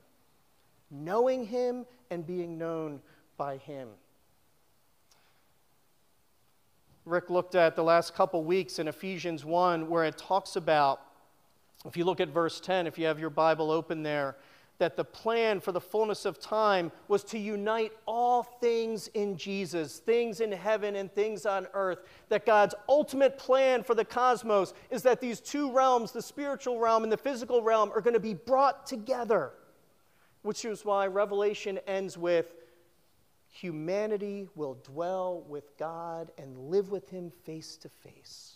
knowing 0.91 1.47
Him 1.47 1.85
and 2.11 2.27
being 2.27 2.57
known 2.57 3.01
by 3.37 3.57
Him. 3.59 3.89
Rick 7.05 7.31
looked 7.31 7.55
at 7.55 7.77
the 7.77 7.85
last 7.85 8.15
couple 8.15 8.43
weeks 8.43 8.81
in 8.81 8.89
Ephesians 8.89 9.45
1 9.45 9.89
where 9.89 10.05
it 10.05 10.19
talks 10.19 10.57
about, 10.57 11.01
if 11.85 11.97
you 11.97 12.05
look 12.05 12.21
at 12.21 12.29
verse 12.29 12.59
10, 12.59 12.87
if 12.87 12.99
you 12.99 13.07
have 13.07 13.21
your 13.21 13.31
Bible 13.31 13.71
open 13.71 14.03
there, 14.03 14.37
that 14.79 14.97
the 14.97 15.05
plan 15.05 15.61
for 15.61 15.73
the 15.73 15.81
fullness 15.81 16.25
of 16.25 16.39
time 16.39 16.93
was 17.09 17.25
to 17.25 17.39
unite 17.39 17.93
all 18.07 18.43
things 18.43 19.09
in 19.09 19.37
Jesus, 19.37 20.01
things 20.01 20.41
in 20.41 20.53
heaven 20.53 20.97
and 20.97 21.11
things 21.15 21.47
on 21.47 21.67
earth. 21.73 22.01
That 22.29 22.45
God's 22.45 22.75
ultimate 22.89 23.39
plan 23.39 23.83
for 23.83 23.95
the 23.95 24.05
cosmos 24.05 24.75
is 24.91 25.03
that 25.03 25.21
these 25.21 25.41
two 25.41 25.71
realms, 25.71 26.13
the 26.13 26.21
spiritual 26.21 26.79
realm 26.79 27.05
and 27.05 27.13
the 27.13 27.17
physical 27.17 27.63
realm, 27.63 27.91
are 27.95 28.01
going 28.01 28.15
to 28.15 28.21
be 28.21 28.35
brought 28.35 28.87
together. 28.87 29.53
Which 30.43 30.65
is 30.65 30.85
why 30.85 31.07
Revelation 31.07 31.79
ends 31.87 32.19
with 32.19 32.53
humanity 33.57 34.49
will 34.55 34.75
dwell 34.83 35.45
with 35.49 35.77
God 35.79 36.31
and 36.39 36.57
live 36.57 36.91
with 36.91 37.09
Him 37.09 37.31
face 37.45 37.77
to 37.79 37.89
face. 37.89 38.55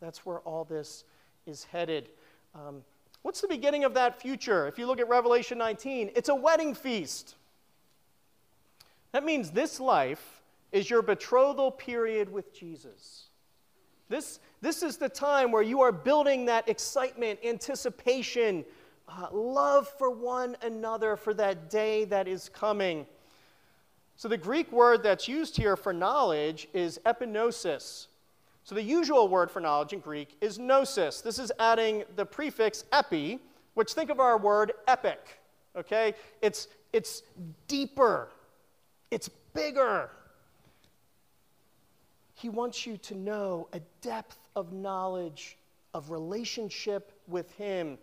That's 0.00 0.24
where 0.24 0.38
all 0.40 0.64
this 0.64 1.04
is 1.46 1.64
headed. 1.64 2.10
Um, 2.54 2.82
What's 3.22 3.40
the 3.40 3.48
beginning 3.48 3.84
of 3.84 3.94
that 3.94 4.20
future? 4.20 4.66
If 4.68 4.78
you 4.78 4.86
look 4.86 5.00
at 5.00 5.08
Revelation 5.08 5.58
19, 5.58 6.12
it's 6.14 6.28
a 6.28 6.34
wedding 6.34 6.74
feast. 6.74 7.34
That 9.12 9.24
means 9.24 9.50
this 9.50 9.80
life 9.80 10.42
is 10.70 10.88
your 10.88 11.02
betrothal 11.02 11.70
period 11.70 12.30
with 12.30 12.54
Jesus. 12.54 13.24
This, 14.08 14.38
this 14.60 14.82
is 14.82 14.96
the 14.96 15.08
time 15.08 15.50
where 15.50 15.62
you 15.62 15.82
are 15.82 15.92
building 15.92 16.46
that 16.46 16.68
excitement, 16.68 17.40
anticipation, 17.44 18.64
uh, 19.08 19.28
love 19.32 19.88
for 19.98 20.10
one 20.10 20.56
another 20.62 21.16
for 21.16 21.34
that 21.34 21.68
day 21.68 22.04
that 22.06 22.28
is 22.28 22.48
coming. 22.48 23.06
So, 24.18 24.26
the 24.26 24.36
Greek 24.36 24.72
word 24.72 25.04
that's 25.04 25.28
used 25.28 25.56
here 25.56 25.76
for 25.76 25.92
knowledge 25.92 26.66
is 26.74 26.98
epignosis, 27.06 28.08
so 28.64 28.74
the 28.74 28.82
usual 28.82 29.28
word 29.28 29.48
for 29.48 29.60
knowledge 29.60 29.92
in 29.92 30.00
Greek 30.00 30.36
is 30.40 30.58
gnosis. 30.58 31.20
This 31.20 31.38
is 31.38 31.52
adding 31.60 32.02
the 32.16 32.26
prefix 32.26 32.84
epi, 32.92 33.38
which 33.74 33.92
think 33.92 34.10
of 34.10 34.18
our 34.18 34.36
word 34.36 34.72
epic, 34.88 35.38
okay? 35.76 36.14
It's, 36.42 36.66
it's 36.92 37.22
deeper, 37.68 38.28
it's 39.12 39.30
bigger. 39.54 40.10
He 42.34 42.48
wants 42.48 42.86
you 42.86 42.96
to 42.96 43.14
know 43.14 43.68
a 43.72 43.80
depth 44.02 44.38
of 44.56 44.72
knowledge, 44.72 45.56
of 45.94 46.10
relationship 46.10 47.12
with 47.28 47.50
Him. 47.52 47.96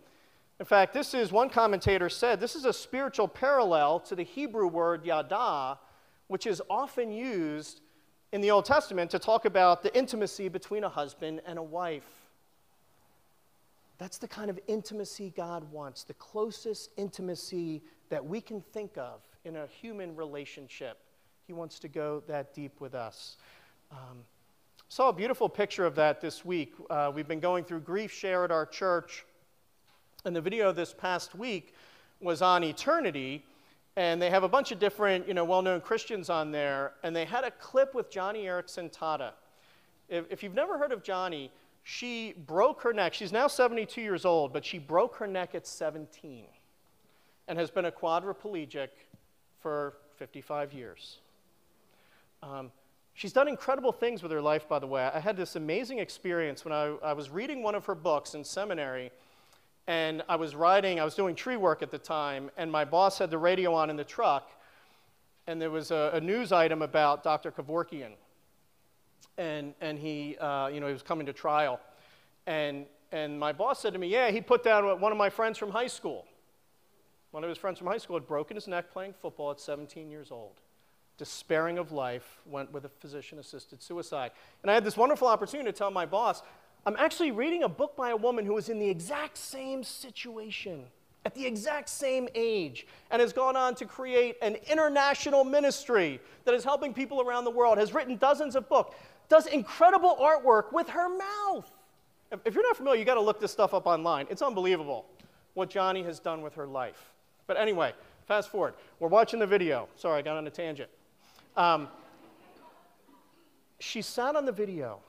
In 0.58 0.64
fact, 0.64 0.94
this 0.94 1.12
is, 1.12 1.30
one 1.30 1.50
commentator 1.50 2.08
said, 2.08 2.40
this 2.40 2.56
is 2.56 2.64
a 2.64 2.72
spiritual 2.72 3.28
parallel 3.28 4.00
to 4.00 4.16
the 4.16 4.24
Hebrew 4.24 4.66
word 4.66 5.04
yada, 5.04 5.78
which 6.28 6.46
is 6.46 6.62
often 6.68 7.12
used 7.12 7.80
in 8.32 8.40
the 8.40 8.50
Old 8.50 8.64
Testament 8.64 9.10
to 9.12 9.18
talk 9.18 9.44
about 9.44 9.82
the 9.82 9.96
intimacy 9.96 10.48
between 10.48 10.84
a 10.84 10.88
husband 10.88 11.40
and 11.46 11.58
a 11.58 11.62
wife. 11.62 12.08
That's 13.98 14.18
the 14.18 14.28
kind 14.28 14.50
of 14.50 14.58
intimacy 14.66 15.32
God 15.36 15.70
wants, 15.72 16.02
the 16.02 16.14
closest 16.14 16.90
intimacy 16.96 17.82
that 18.10 18.24
we 18.24 18.40
can 18.40 18.60
think 18.60 18.98
of 18.98 19.20
in 19.44 19.56
a 19.56 19.66
human 19.66 20.14
relationship. 20.14 20.98
He 21.46 21.52
wants 21.52 21.78
to 21.78 21.88
go 21.88 22.22
that 22.26 22.52
deep 22.52 22.80
with 22.80 22.94
us. 22.94 23.36
Um, 23.90 24.24
saw 24.88 25.08
a 25.08 25.12
beautiful 25.12 25.48
picture 25.48 25.86
of 25.86 25.94
that 25.94 26.20
this 26.20 26.44
week. 26.44 26.74
Uh, 26.90 27.10
we've 27.14 27.28
been 27.28 27.40
going 27.40 27.64
through 27.64 27.80
GriefShare 27.80 28.44
at 28.44 28.50
our 28.50 28.66
church, 28.66 29.24
and 30.24 30.34
the 30.34 30.40
video 30.40 30.72
this 30.72 30.92
past 30.92 31.34
week 31.34 31.72
was 32.20 32.42
on 32.42 32.64
eternity. 32.64 33.44
And 33.96 34.20
they 34.20 34.28
have 34.28 34.42
a 34.42 34.48
bunch 34.48 34.72
of 34.72 34.78
different, 34.78 35.26
you 35.26 35.34
know, 35.34 35.44
well-known 35.44 35.80
Christians 35.80 36.28
on 36.28 36.52
there, 36.52 36.92
and 37.02 37.16
they 37.16 37.24
had 37.24 37.44
a 37.44 37.50
clip 37.50 37.94
with 37.94 38.10
Joni 38.10 38.44
Eareckson 38.44 38.92
Tada. 38.92 39.32
If, 40.08 40.26
if 40.30 40.42
you've 40.42 40.54
never 40.54 40.76
heard 40.76 40.92
of 40.92 41.02
Joni, 41.02 41.50
she 41.82 42.34
broke 42.46 42.82
her 42.82 42.92
neck. 42.92 43.14
She's 43.14 43.32
now 43.32 43.46
72 43.46 44.00
years 44.00 44.24
old, 44.24 44.52
but 44.52 44.64
she 44.64 44.78
broke 44.78 45.16
her 45.16 45.26
neck 45.26 45.54
at 45.54 45.66
17 45.66 46.44
and 47.48 47.58
has 47.58 47.70
been 47.70 47.84
a 47.84 47.92
quadriplegic 47.92 48.88
for 49.60 49.94
55 50.16 50.72
years. 50.72 51.18
Um, 52.42 52.72
she's 53.14 53.32
done 53.32 53.48
incredible 53.48 53.92
things 53.92 54.22
with 54.22 54.32
her 54.32 54.42
life, 54.42 54.68
by 54.68 54.78
the 54.78 54.86
way. 54.86 55.08
I 55.12 55.20
had 55.20 55.36
this 55.36 55.56
amazing 55.56 56.00
experience 56.00 56.64
when 56.64 56.72
I, 56.74 56.96
I 57.04 57.12
was 57.12 57.30
reading 57.30 57.62
one 57.62 57.74
of 57.74 57.86
her 57.86 57.94
books 57.94 58.34
in 58.34 58.44
seminary, 58.44 59.10
and 59.86 60.22
I 60.28 60.36
was 60.36 60.54
riding, 60.54 60.98
I 60.98 61.04
was 61.04 61.14
doing 61.14 61.34
tree 61.34 61.56
work 61.56 61.82
at 61.82 61.90
the 61.90 61.98
time, 61.98 62.50
and 62.56 62.70
my 62.70 62.84
boss 62.84 63.18
had 63.18 63.30
the 63.30 63.38
radio 63.38 63.72
on 63.74 63.90
in 63.90 63.96
the 63.96 64.04
truck, 64.04 64.50
and 65.46 65.60
there 65.60 65.70
was 65.70 65.90
a, 65.90 66.10
a 66.14 66.20
news 66.20 66.50
item 66.52 66.82
about 66.82 67.22
Dr. 67.22 67.52
Kevorkian. 67.52 68.12
And, 69.38 69.74
and 69.80 69.98
he, 69.98 70.36
uh, 70.38 70.68
you 70.68 70.80
know, 70.80 70.86
he 70.86 70.92
was 70.92 71.02
coming 71.02 71.26
to 71.26 71.32
trial. 71.32 71.78
And, 72.46 72.86
and 73.12 73.38
my 73.38 73.52
boss 73.52 73.80
said 73.80 73.92
to 73.92 73.98
me, 73.98 74.08
Yeah, 74.08 74.30
he 74.30 74.40
put 74.40 74.64
down 74.64 75.00
one 75.00 75.12
of 75.12 75.18
my 75.18 75.30
friends 75.30 75.58
from 75.58 75.70
high 75.70 75.86
school. 75.86 76.24
One 77.30 77.44
of 77.44 77.50
his 77.50 77.58
friends 77.58 77.78
from 77.78 77.86
high 77.86 77.98
school 77.98 78.16
had 78.16 78.26
broken 78.26 78.56
his 78.56 78.66
neck 78.66 78.90
playing 78.90 79.14
football 79.20 79.50
at 79.50 79.60
17 79.60 80.10
years 80.10 80.30
old 80.30 80.60
despairing 81.18 81.78
of 81.78 81.92
life, 81.92 82.40
went 82.44 82.72
with 82.72 82.84
a 82.84 82.88
physician 82.88 83.38
assisted 83.38 83.82
suicide. 83.82 84.32
And 84.62 84.70
I 84.70 84.74
had 84.74 84.84
this 84.84 84.96
wonderful 84.96 85.28
opportunity 85.28 85.70
to 85.70 85.76
tell 85.76 85.90
my 85.90 86.06
boss, 86.06 86.42
I'm 86.86 86.94
actually 86.98 87.32
reading 87.32 87.64
a 87.64 87.68
book 87.68 87.96
by 87.96 88.10
a 88.10 88.16
woman 88.16 88.46
who 88.46 88.54
was 88.54 88.68
in 88.68 88.78
the 88.78 88.88
exact 88.88 89.36
same 89.36 89.82
situation 89.82 90.84
at 91.24 91.34
the 91.34 91.44
exact 91.44 91.88
same 91.88 92.28
age 92.36 92.86
and 93.10 93.20
has 93.20 93.32
gone 93.32 93.56
on 93.56 93.74
to 93.74 93.84
create 93.84 94.36
an 94.40 94.56
international 94.70 95.42
ministry 95.42 96.20
that 96.44 96.54
is 96.54 96.62
helping 96.62 96.94
people 96.94 97.20
around 97.20 97.42
the 97.42 97.50
world, 97.50 97.76
has 97.78 97.92
written 97.92 98.16
dozens 98.16 98.54
of 98.54 98.68
books, 98.68 98.94
does 99.28 99.46
incredible 99.48 100.16
artwork 100.20 100.72
with 100.72 100.88
her 100.88 101.08
mouth. 101.08 101.68
If 102.44 102.54
you're 102.54 102.62
not 102.62 102.76
familiar, 102.76 103.00
you 103.00 103.04
got 103.04 103.14
to 103.14 103.20
look 103.20 103.40
this 103.40 103.50
stuff 103.50 103.74
up 103.74 103.88
online. 103.88 104.28
It's 104.30 104.42
unbelievable 104.42 105.06
what 105.54 105.70
Joni 105.70 106.04
has 106.04 106.20
done 106.20 106.40
with 106.40 106.54
her 106.54 106.68
life. 106.68 107.10
But 107.48 107.56
anyway, 107.56 107.94
fast 108.28 108.48
forward. 108.48 108.74
We're 109.00 109.08
watching 109.08 109.40
the 109.40 109.46
video. 109.46 109.88
Sorry, 109.96 110.20
I 110.20 110.22
got 110.22 110.36
on 110.36 110.46
a 110.46 110.50
tangent. 110.50 110.90
Um, 111.56 111.88
she 113.80 114.02
sat 114.02 114.36
on 114.36 114.44
the 114.44 114.52
video. 114.52 115.00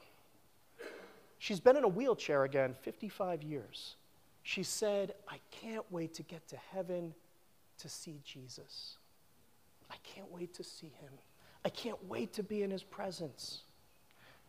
She's 1.39 1.59
been 1.59 1.77
in 1.77 1.83
a 1.83 1.87
wheelchair 1.87 2.43
again 2.43 2.75
55 2.81 3.43
years. 3.43 3.95
She 4.43 4.63
said, 4.63 5.13
I 5.27 5.39
can't 5.51 5.85
wait 5.91 6.13
to 6.15 6.23
get 6.23 6.47
to 6.49 6.57
heaven 6.73 7.13
to 7.79 7.89
see 7.89 8.21
Jesus. 8.23 8.97
I 9.91 9.95
can't 10.03 10.31
wait 10.31 10.53
to 10.55 10.63
see 10.63 10.91
him. 11.01 11.11
I 11.63 11.69
can't 11.69 12.03
wait 12.07 12.33
to 12.33 12.43
be 12.43 12.63
in 12.63 12.71
his 12.71 12.83
presence. 12.83 13.61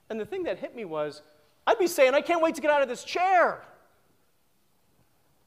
And 0.09 0.19
the 0.21 0.25
thing 0.25 0.45
that 0.45 0.59
hit 0.59 0.75
me 0.75 0.85
was, 0.85 1.23
I'd 1.67 1.79
be 1.79 1.87
saying, 1.87 2.15
I 2.15 2.21
can't 2.21 2.43
wait 2.43 2.55
to 2.55 2.61
get 2.61 2.71
out 2.71 2.81
of 2.81 2.89
this 2.89 3.05
chair. 3.05 3.63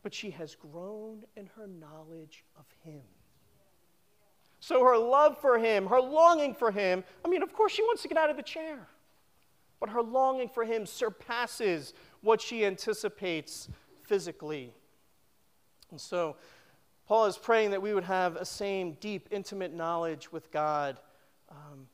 But 0.04 0.13
she 0.13 0.32
has 0.32 0.56
grown 0.56 1.23
in 1.36 1.49
her 1.56 1.67
knowledge 1.67 2.43
of 2.58 2.65
him. 2.84 3.01
So 4.60 4.84
her 4.84 4.97
love 4.97 5.39
for 5.39 5.58
him, 5.58 5.88
her 5.88 5.99
longing 5.99 6.54
for 6.54 6.71
him, 6.71 7.04
I 7.25 7.27
mean, 7.27 7.41
of 7.41 7.54
course, 7.54 7.71
she 7.71 7.82
wants 7.84 8.04
to 8.04 8.08
get 8.08 8.17
out 8.17 8.30
of 8.30 8.38
the 8.38 8.43
chair. 8.43 8.88
But 9.82 9.89
her 9.89 10.02
longing 10.02 10.48
for 10.48 10.63
him 10.63 10.86
surpasses 10.86 11.94
what 12.22 12.39
she 12.39 12.63
anticipates 12.63 13.67
physically. 14.04 14.72
And 15.89 16.00
so, 16.00 16.38
Paul 17.08 17.26
is 17.26 17.38
praying 17.38 17.72
that 17.72 17.82
we 17.82 17.94
would 17.94 18.06
have 18.06 18.38
a 18.38 18.46
same 18.46 18.94
deep, 19.02 19.28
intimate 19.32 19.74
knowledge 19.74 20.32
with 20.32 20.50
God. 20.50 20.98
Um, 21.50 21.88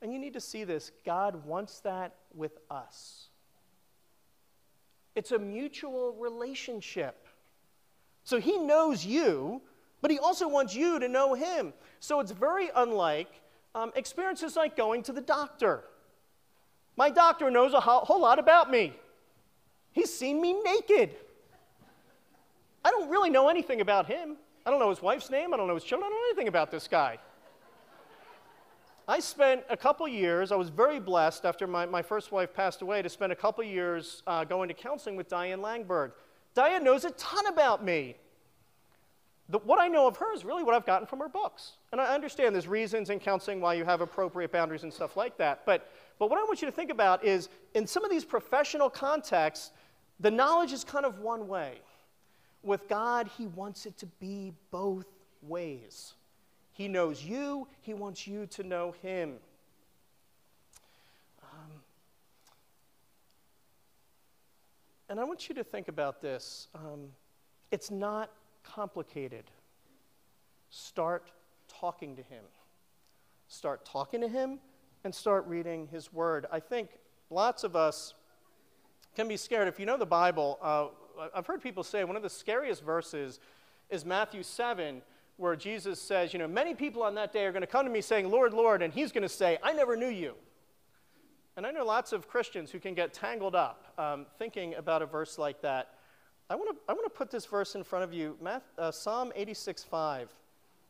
and 0.00 0.10
you 0.10 0.18
need 0.18 0.32
to 0.32 0.40
see 0.40 0.64
this 0.64 0.90
God 1.04 1.44
wants 1.44 1.80
that 1.80 2.14
with 2.34 2.58
us. 2.70 3.28
It's 5.14 5.32
a 5.32 5.38
mutual 5.38 6.12
relationship. 6.12 7.26
So 8.24 8.40
he 8.40 8.58
knows 8.58 9.04
you, 9.04 9.60
but 10.00 10.10
he 10.10 10.18
also 10.18 10.48
wants 10.48 10.74
you 10.74 10.98
to 10.98 11.08
know 11.08 11.34
him. 11.34 11.74
So 12.00 12.20
it's 12.20 12.32
very 12.32 12.70
unlike 12.74 13.42
um, 13.74 13.92
experiences 13.96 14.56
like 14.56 14.76
going 14.76 15.02
to 15.02 15.12
the 15.12 15.20
doctor. 15.20 15.84
My 16.96 17.10
doctor 17.10 17.50
knows 17.50 17.72
a 17.72 17.80
whole 17.80 18.20
lot 18.20 18.38
about 18.38 18.70
me. 18.70 18.92
He's 19.92 20.12
seen 20.12 20.40
me 20.40 20.52
naked. 20.62 21.10
I 22.84 22.90
don't 22.90 23.08
really 23.08 23.30
know 23.30 23.48
anything 23.48 23.80
about 23.80 24.06
him. 24.06 24.36
I 24.66 24.70
don't 24.70 24.78
know 24.78 24.90
his 24.90 25.02
wife's 25.02 25.30
name. 25.30 25.54
I 25.54 25.56
don't 25.56 25.66
know 25.66 25.74
his 25.74 25.84
children. 25.84 26.06
I 26.06 26.10
don't 26.10 26.20
know 26.20 26.26
anything 26.30 26.48
about 26.48 26.70
this 26.70 26.88
guy. 26.88 27.18
I 29.06 29.20
spent 29.20 29.62
a 29.68 29.76
couple 29.76 30.08
years, 30.08 30.50
I 30.50 30.56
was 30.56 30.70
very 30.70 30.98
blessed 30.98 31.44
after 31.44 31.66
my, 31.66 31.84
my 31.84 32.00
first 32.00 32.32
wife 32.32 32.54
passed 32.54 32.80
away 32.80 33.02
to 33.02 33.08
spend 33.10 33.32
a 33.32 33.36
couple 33.36 33.62
years 33.62 34.22
uh, 34.26 34.44
going 34.44 34.68
to 34.68 34.74
counseling 34.74 35.14
with 35.14 35.28
Diane 35.28 35.60
Langberg. 35.60 36.12
Diane 36.54 36.82
knows 36.82 37.04
a 37.04 37.10
ton 37.10 37.46
about 37.48 37.84
me. 37.84 38.16
The, 39.50 39.58
what 39.58 39.78
I 39.78 39.88
know 39.88 40.06
of 40.06 40.16
her 40.16 40.32
is 40.32 40.42
really 40.42 40.62
what 40.62 40.74
I've 40.74 40.86
gotten 40.86 41.06
from 41.06 41.18
her 41.18 41.28
books. 41.28 41.72
And 41.92 42.00
I 42.00 42.14
understand 42.14 42.54
there's 42.54 42.66
reasons 42.66 43.10
in 43.10 43.20
counseling 43.20 43.60
why 43.60 43.74
you 43.74 43.84
have 43.84 44.00
appropriate 44.00 44.50
boundaries 44.50 44.84
and 44.84 44.92
stuff 44.92 45.18
like 45.18 45.36
that. 45.36 45.66
But, 45.66 45.90
but 46.18 46.30
what 46.30 46.38
I 46.38 46.44
want 46.44 46.62
you 46.62 46.66
to 46.66 46.72
think 46.72 46.90
about 46.90 47.24
is 47.24 47.48
in 47.74 47.86
some 47.86 48.04
of 48.04 48.10
these 48.10 48.24
professional 48.24 48.88
contexts, 48.88 49.72
the 50.20 50.30
knowledge 50.30 50.72
is 50.72 50.84
kind 50.84 51.04
of 51.04 51.18
one 51.18 51.48
way. 51.48 51.78
With 52.62 52.88
God, 52.88 53.28
He 53.36 53.46
wants 53.46 53.84
it 53.84 53.98
to 53.98 54.06
be 54.20 54.52
both 54.70 55.06
ways. 55.42 56.14
He 56.72 56.88
knows 56.88 57.22
you, 57.22 57.66
He 57.82 57.94
wants 57.94 58.26
you 58.26 58.46
to 58.46 58.62
know 58.62 58.94
Him. 59.02 59.34
Um, 61.42 61.70
and 65.08 65.20
I 65.20 65.24
want 65.24 65.48
you 65.48 65.54
to 65.56 65.64
think 65.64 65.88
about 65.88 66.22
this. 66.22 66.68
Um, 66.74 67.08
it's 67.70 67.90
not 67.90 68.30
complicated. 68.62 69.44
Start 70.70 71.30
talking 71.68 72.16
to 72.16 72.22
Him. 72.22 72.44
Start 73.48 73.84
talking 73.84 74.20
to 74.20 74.28
Him 74.28 74.60
and 75.04 75.14
start 75.14 75.46
reading 75.46 75.88
His 75.92 76.12
Word. 76.12 76.46
I 76.50 76.60
think 76.60 76.88
lots 77.30 77.62
of 77.62 77.76
us 77.76 78.14
can 79.14 79.28
be 79.28 79.36
scared. 79.36 79.68
If 79.68 79.78
you 79.78 79.86
know 79.86 79.98
the 79.98 80.06
Bible, 80.06 80.58
uh, 80.62 80.86
I've 81.34 81.46
heard 81.46 81.62
people 81.62 81.82
say 81.82 82.02
one 82.04 82.16
of 82.16 82.22
the 82.22 82.30
scariest 82.30 82.82
verses 82.82 83.38
is 83.90 84.04
Matthew 84.04 84.42
7, 84.42 85.02
where 85.36 85.54
Jesus 85.54 86.00
says, 86.00 86.32
You 86.32 86.38
know, 86.38 86.48
many 86.48 86.74
people 86.74 87.02
on 87.02 87.14
that 87.16 87.32
day 87.32 87.44
are 87.44 87.52
going 87.52 87.62
to 87.62 87.66
come 87.66 87.84
to 87.84 87.92
me 87.92 88.00
saying, 88.00 88.30
Lord, 88.30 88.52
Lord, 88.52 88.82
and 88.82 88.92
He's 88.92 89.12
going 89.12 89.22
to 89.22 89.28
say, 89.28 89.58
I 89.62 89.72
never 89.72 89.96
knew 89.96 90.08
you. 90.08 90.34
And 91.56 91.66
I 91.66 91.70
know 91.70 91.84
lots 91.84 92.12
of 92.12 92.26
Christians 92.26 92.70
who 92.70 92.80
can 92.80 92.94
get 92.94 93.12
tangled 93.12 93.54
up 93.54 93.94
um, 93.96 94.26
thinking 94.38 94.74
about 94.74 95.02
a 95.02 95.06
verse 95.06 95.38
like 95.38 95.60
that. 95.62 95.90
I 96.50 96.56
want 96.56 96.70
to 96.70 96.76
I 96.88 96.92
want 96.92 97.04
to 97.04 97.16
put 97.16 97.30
this 97.30 97.46
verse 97.46 97.74
in 97.74 97.84
front 97.84 98.04
of 98.04 98.12
you, 98.12 98.36
Math, 98.42 98.64
uh, 98.76 98.90
Psalm 98.90 99.32
86, 99.34 99.84
5. 99.84 100.30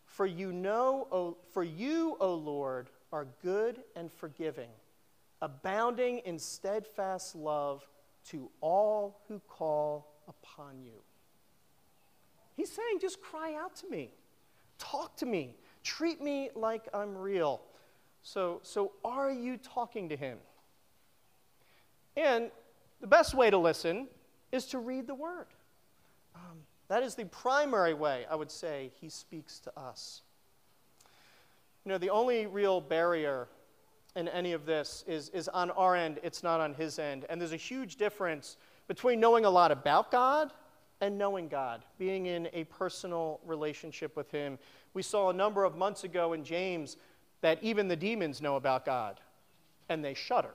For 0.07 0.27
you 0.27 0.53
know, 0.53 1.07
o, 1.13 1.37
for 1.53 1.65
you, 1.65 2.17
O 2.21 2.35
Lord, 2.35 2.89
are 3.15 3.29
good 3.45 3.77
and 3.95 4.11
forgiving, 4.11 4.71
abounding 5.41 6.19
in 6.25 6.37
steadfast 6.37 7.37
love 7.37 7.87
to 8.27 8.51
all 8.61 9.21
who 9.29 9.41
call 9.49 10.11
upon 10.27 10.83
you. 10.83 11.01
He's 12.57 12.73
saying, 12.73 12.99
just 13.01 13.21
cry 13.21 13.55
out 13.55 13.77
to 13.77 13.89
me, 13.89 14.11
talk 14.81 15.17
to 15.19 15.27
me, 15.27 15.55
treat 15.85 16.21
me 16.21 16.51
like 16.57 16.89
I'm 16.93 17.17
real. 17.17 17.61
So, 18.23 18.59
so 18.63 18.91
are 19.05 19.31
you 19.31 19.59
talking 19.59 20.09
to 20.09 20.17
him? 20.17 20.39
And 22.17 22.51
the 23.01 23.07
best 23.07 23.33
way 23.33 23.49
to 23.49 23.59
listen 23.59 24.09
is 24.51 24.67
to 24.67 24.81
read 24.81 25.07
the 25.07 25.15
word. 25.15 25.47
Um, 26.35 26.67
That 26.89 27.05
is 27.05 27.15
the 27.15 27.27
primary 27.27 27.95
way, 27.95 28.27
I 28.29 28.35
would 28.35 28.51
say, 28.51 28.91
he 29.01 29.09
speaks 29.09 29.61
to 29.61 29.79
us. 29.79 30.23
You 31.85 31.93
know, 31.93 31.99
the 31.99 32.11
only 32.11 32.47
real 32.47 32.81
barrier 32.81 33.49
in 34.17 34.29
any 34.29 34.53
of 34.53 34.65
this 34.65 35.05
is, 35.07 35.29
is 35.31 35.49
on 35.49 35.71
our 35.73 35.97
end, 35.97 36.19
it's 36.23 36.43
not 36.43 36.61
on 36.61 36.73
his 36.75 36.99
end. 36.99 37.27
And 37.29 37.41
there's 37.41 37.53
a 37.53 37.57
huge 37.57 37.97
difference 37.97 38.57
between 38.87 39.21
knowing 39.21 39.45
a 39.45 39.51
lot 39.51 39.71
about 39.71 40.11
God 40.11 40.53
and 41.01 41.19
knowing 41.19 41.49
God, 41.49 41.85
being 41.99 42.27
in 42.27 42.49
a 42.53 42.65
personal 42.65 43.41
relationship 43.45 44.17
with 44.17 44.31
him. 44.31 44.59
We 44.95 45.03
saw 45.03 45.31
a 45.31 45.33
number 45.35 45.65
of 45.65 45.77
months 45.77 46.05
ago 46.05 46.33
in 46.33 46.45
James 46.45 46.97
that 47.41 47.63
even 47.63 47.89
the 47.89 47.97
demons 47.97 48.41
know 48.41 48.57
about 48.57 48.87
God 48.87 49.21
and 49.89 50.03
they 50.03 50.15
shudder. 50.15 50.55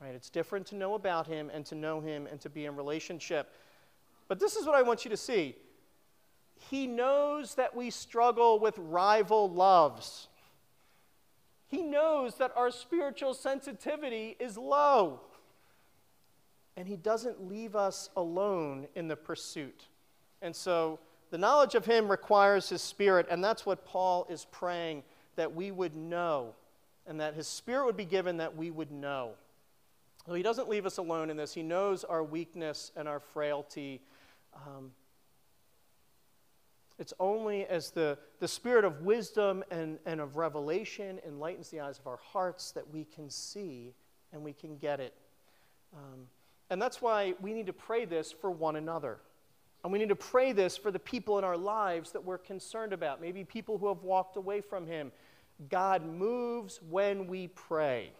Right? 0.00 0.14
It's 0.14 0.30
different 0.30 0.66
to 0.68 0.74
know 0.74 0.94
about 0.94 1.26
him 1.26 1.50
and 1.52 1.64
to 1.66 1.74
know 1.74 2.00
him 2.00 2.26
and 2.26 2.40
to 2.40 2.50
be 2.50 2.64
in 2.64 2.74
relationship. 2.74 3.52
But 4.26 4.40
this 4.40 4.56
is 4.56 4.66
what 4.66 4.74
I 4.74 4.82
want 4.82 5.04
you 5.04 5.10
to 5.10 5.16
see. 5.16 5.54
He 6.70 6.86
knows 6.86 7.56
that 7.56 7.76
we 7.76 7.90
struggle 7.90 8.58
with 8.58 8.78
rival 8.78 9.50
loves. 9.50 10.28
He 11.68 11.82
knows 11.82 12.36
that 12.36 12.52
our 12.56 12.70
spiritual 12.70 13.34
sensitivity 13.34 14.36
is 14.38 14.56
low. 14.56 15.20
And 16.76 16.88
He 16.88 16.96
doesn't 16.96 17.48
leave 17.48 17.76
us 17.76 18.10
alone 18.16 18.86
in 18.94 19.08
the 19.08 19.16
pursuit. 19.16 19.84
And 20.40 20.54
so 20.54 20.98
the 21.30 21.38
knowledge 21.38 21.74
of 21.74 21.84
Him 21.84 22.10
requires 22.10 22.68
His 22.68 22.82
Spirit, 22.82 23.26
and 23.30 23.42
that's 23.42 23.66
what 23.66 23.84
Paul 23.84 24.26
is 24.30 24.46
praying 24.50 25.02
that 25.36 25.54
we 25.54 25.70
would 25.70 25.96
know, 25.96 26.54
and 27.06 27.20
that 27.20 27.34
His 27.34 27.46
Spirit 27.46 27.86
would 27.86 27.96
be 27.96 28.04
given 28.04 28.38
that 28.38 28.56
we 28.56 28.70
would 28.70 28.90
know. 28.90 29.32
So 30.26 30.34
He 30.34 30.42
doesn't 30.42 30.68
leave 30.68 30.86
us 30.86 30.98
alone 30.98 31.28
in 31.28 31.36
this. 31.36 31.52
He 31.52 31.62
knows 31.62 32.04
our 32.04 32.24
weakness 32.24 32.90
and 32.96 33.06
our 33.06 33.20
frailty. 33.20 34.00
Um, 34.54 34.92
it's 36.98 37.12
only 37.18 37.66
as 37.66 37.90
the, 37.90 38.16
the 38.38 38.48
spirit 38.48 38.84
of 38.84 39.02
wisdom 39.02 39.64
and, 39.70 39.98
and 40.06 40.20
of 40.20 40.36
revelation 40.36 41.20
enlightens 41.26 41.68
the 41.70 41.80
eyes 41.80 41.98
of 41.98 42.06
our 42.06 42.20
hearts 42.32 42.70
that 42.72 42.88
we 42.92 43.04
can 43.04 43.28
see 43.28 43.94
and 44.32 44.42
we 44.42 44.52
can 44.52 44.76
get 44.76 45.00
it. 45.00 45.14
Um, 45.92 46.26
and 46.70 46.80
that's 46.80 47.02
why 47.02 47.34
we 47.40 47.52
need 47.52 47.66
to 47.66 47.72
pray 47.72 48.04
this 48.04 48.32
for 48.32 48.50
one 48.50 48.76
another. 48.76 49.18
And 49.82 49.92
we 49.92 49.98
need 49.98 50.08
to 50.08 50.16
pray 50.16 50.52
this 50.52 50.76
for 50.76 50.90
the 50.90 50.98
people 50.98 51.38
in 51.38 51.44
our 51.44 51.56
lives 51.56 52.12
that 52.12 52.24
we're 52.24 52.38
concerned 52.38 52.92
about, 52.92 53.20
maybe 53.20 53.44
people 53.44 53.76
who 53.76 53.88
have 53.88 54.02
walked 54.02 54.36
away 54.36 54.60
from 54.60 54.86
Him. 54.86 55.12
God 55.68 56.04
moves 56.04 56.80
when 56.88 57.26
we 57.26 57.48
pray. 57.48 58.12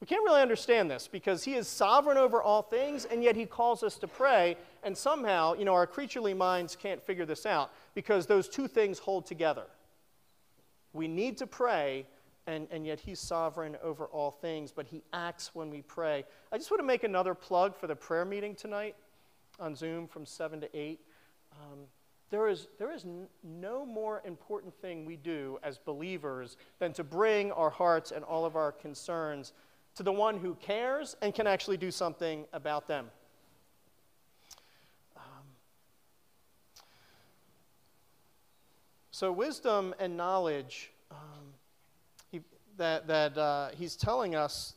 We 0.00 0.06
can't 0.06 0.24
really 0.24 0.42
understand 0.42 0.90
this 0.90 1.08
because 1.08 1.44
he 1.44 1.54
is 1.54 1.66
sovereign 1.66 2.18
over 2.18 2.42
all 2.42 2.62
things, 2.62 3.04
and 3.04 3.22
yet 3.22 3.36
he 3.36 3.46
calls 3.46 3.82
us 3.82 3.96
to 3.98 4.08
pray. 4.08 4.56
And 4.82 4.96
somehow, 4.96 5.54
you 5.54 5.64
know, 5.64 5.74
our 5.74 5.86
creaturely 5.86 6.34
minds 6.34 6.76
can't 6.76 7.02
figure 7.02 7.24
this 7.24 7.46
out 7.46 7.70
because 7.94 8.26
those 8.26 8.48
two 8.48 8.68
things 8.68 8.98
hold 8.98 9.24
together. 9.24 9.64
We 10.92 11.08
need 11.08 11.38
to 11.38 11.46
pray, 11.46 12.06
and, 12.46 12.68
and 12.70 12.86
yet 12.86 13.00
he's 13.00 13.18
sovereign 13.18 13.76
over 13.82 14.04
all 14.06 14.30
things, 14.30 14.72
but 14.72 14.86
he 14.86 15.02
acts 15.12 15.54
when 15.54 15.70
we 15.70 15.82
pray. 15.82 16.24
I 16.52 16.58
just 16.58 16.70
want 16.70 16.80
to 16.80 16.86
make 16.86 17.04
another 17.04 17.34
plug 17.34 17.74
for 17.74 17.86
the 17.86 17.96
prayer 17.96 18.24
meeting 18.24 18.54
tonight 18.54 18.96
on 19.58 19.74
Zoom 19.74 20.06
from 20.06 20.26
7 20.26 20.60
to 20.60 20.76
8. 20.76 21.00
Um, 21.52 21.78
there 22.30 22.48
is, 22.48 22.68
there 22.78 22.92
is 22.92 23.06
no 23.42 23.86
more 23.86 24.20
important 24.24 24.74
thing 24.74 25.04
we 25.04 25.16
do 25.16 25.58
as 25.62 25.78
believers 25.78 26.56
than 26.78 26.92
to 26.94 27.04
bring 27.04 27.52
our 27.52 27.70
hearts 27.70 28.10
and 28.10 28.24
all 28.24 28.44
of 28.44 28.56
our 28.56 28.72
concerns 28.72 29.52
to 29.96 30.02
the 30.02 30.12
one 30.12 30.38
who 30.38 30.54
cares 30.56 31.16
and 31.22 31.34
can 31.34 31.46
actually 31.46 31.76
do 31.76 31.90
something 31.90 32.44
about 32.52 32.88
them. 32.88 33.10
Um, 35.16 35.22
so, 39.10 39.30
wisdom 39.30 39.94
and 39.98 40.16
knowledge 40.16 40.90
um, 41.10 41.18
he, 42.32 42.40
that, 42.76 43.06
that 43.06 43.38
uh, 43.38 43.68
he's 43.76 43.94
telling 43.94 44.34
us, 44.34 44.74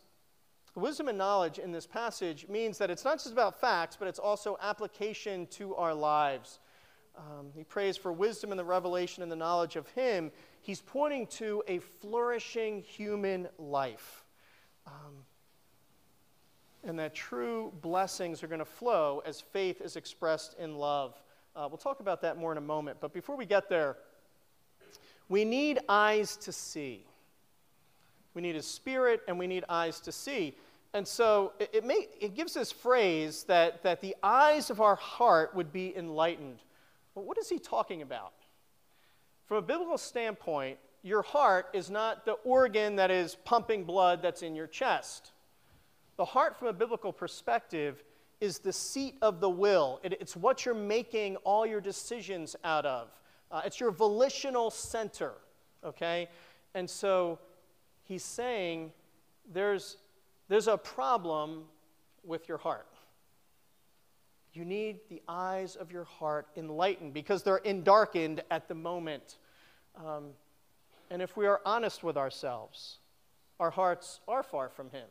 wisdom 0.75 1.07
and 1.07 1.17
knowledge 1.17 1.57
in 1.57 1.71
this 1.71 1.87
passage 1.87 2.47
means 2.47 2.77
that 2.77 2.91
it's 2.91 3.03
not 3.03 3.17
just 3.17 3.31
about 3.31 3.59
facts, 3.59 3.95
but 3.97 4.07
it's 4.07 4.19
also 4.19 4.57
application 4.61 5.47
to 5.47 5.75
our 5.75 5.93
lives. 5.93 6.59
Um, 7.17 7.47
he 7.55 7.63
prays 7.63 7.97
for 7.97 8.13
wisdom 8.13 8.51
and 8.51 8.59
the 8.59 8.65
revelation 8.65 9.23
and 9.23 9.31
the 9.31 9.35
knowledge 9.35 9.75
of 9.75 9.89
Him. 9.89 10.31
He's 10.61 10.81
pointing 10.81 11.25
to 11.27 11.63
a 11.67 11.79
flourishing 11.79 12.81
human 12.81 13.47
life. 13.57 14.23
Um, 14.87 15.13
and 16.83 16.97
that 16.97 17.13
true 17.13 17.73
blessings 17.81 18.41
are 18.43 18.47
going 18.47 18.59
to 18.59 18.65
flow 18.65 19.21
as 19.25 19.41
faith 19.41 19.81
is 19.81 19.95
expressed 19.95 20.55
in 20.57 20.77
love. 20.77 21.21
Uh, 21.55 21.67
we'll 21.69 21.77
talk 21.77 21.99
about 21.99 22.21
that 22.21 22.37
more 22.37 22.51
in 22.51 22.57
a 22.57 22.61
moment. 22.61 22.97
But 23.01 23.13
before 23.13 23.35
we 23.35 23.45
get 23.45 23.67
there, 23.67 23.97
we 25.27 25.43
need 25.43 25.79
eyes 25.89 26.37
to 26.37 26.51
see. 26.51 27.05
We 28.33 28.41
need 28.41 28.55
a 28.55 28.61
spirit 28.61 29.21
and 29.27 29.37
we 29.37 29.47
need 29.47 29.65
eyes 29.67 29.99
to 30.01 30.11
see. 30.11 30.55
And 30.93 31.07
so 31.07 31.53
it, 31.59 31.69
it, 31.73 31.85
may, 31.85 32.07
it 32.21 32.35
gives 32.35 32.53
this 32.53 32.71
phrase 32.71 33.43
that, 33.43 33.83
that 33.83 33.99
the 33.99 34.15
eyes 34.23 34.69
of 34.69 34.79
our 34.79 34.95
heart 34.95 35.55
would 35.55 35.73
be 35.73 35.95
enlightened. 35.97 36.59
Well, 37.13 37.25
what 37.25 37.37
is 37.37 37.49
he 37.49 37.59
talking 37.59 38.01
about? 38.01 38.33
From 39.47 39.57
a 39.57 39.61
biblical 39.61 39.97
standpoint, 39.97 40.77
your 41.07 41.21
heart 41.21 41.67
is 41.73 41.89
not 41.89 42.25
the 42.25 42.33
organ 42.43 42.97
that 42.97 43.09
is 43.09 43.35
pumping 43.45 43.85
blood 43.85 44.21
that's 44.21 44.41
in 44.41 44.55
your 44.55 44.67
chest. 44.67 45.31
The 46.17 46.25
heart, 46.25 46.57
from 46.57 46.67
a 46.67 46.73
biblical 46.73 47.13
perspective, 47.13 48.03
is 48.41 48.59
the 48.59 48.73
seat 48.73 49.15
of 49.21 49.39
the 49.39 49.49
will. 49.49 49.99
It, 50.03 50.13
it's 50.19 50.35
what 50.35 50.65
you're 50.65 50.75
making 50.75 51.37
all 51.37 51.65
your 51.65 51.81
decisions 51.81 52.55
out 52.63 52.85
of. 52.85 53.09
Uh, 53.51 53.61
it's 53.65 53.79
your 53.79 53.91
volitional 53.91 54.69
center, 54.69 55.33
okay? 55.83 56.27
And 56.75 56.89
so 56.89 57.39
he's 58.03 58.23
saying 58.23 58.91
there's, 59.51 59.97
there's 60.49 60.67
a 60.67 60.77
problem 60.77 61.63
with 62.23 62.49
your 62.49 62.57
heart. 62.57 62.87
You 64.53 64.65
need 64.65 64.99
the 65.09 65.21
eyes 65.27 65.75
of 65.75 65.91
your 65.91 66.03
heart 66.03 66.47
enlightened 66.57 67.13
because 67.13 67.43
they're 67.43 67.61
endarkened 67.63 68.41
at 68.51 68.67
the 68.67 68.75
moment. 68.75 69.37
Um, 69.95 70.31
and 71.09 71.21
if 71.21 71.37
we 71.37 71.45
are 71.47 71.61
honest 71.65 72.03
with 72.03 72.17
ourselves, 72.17 72.99
our 73.59 73.71
hearts 73.71 74.19
are 74.27 74.43
far 74.43 74.69
from 74.69 74.89
Him. 74.91 75.07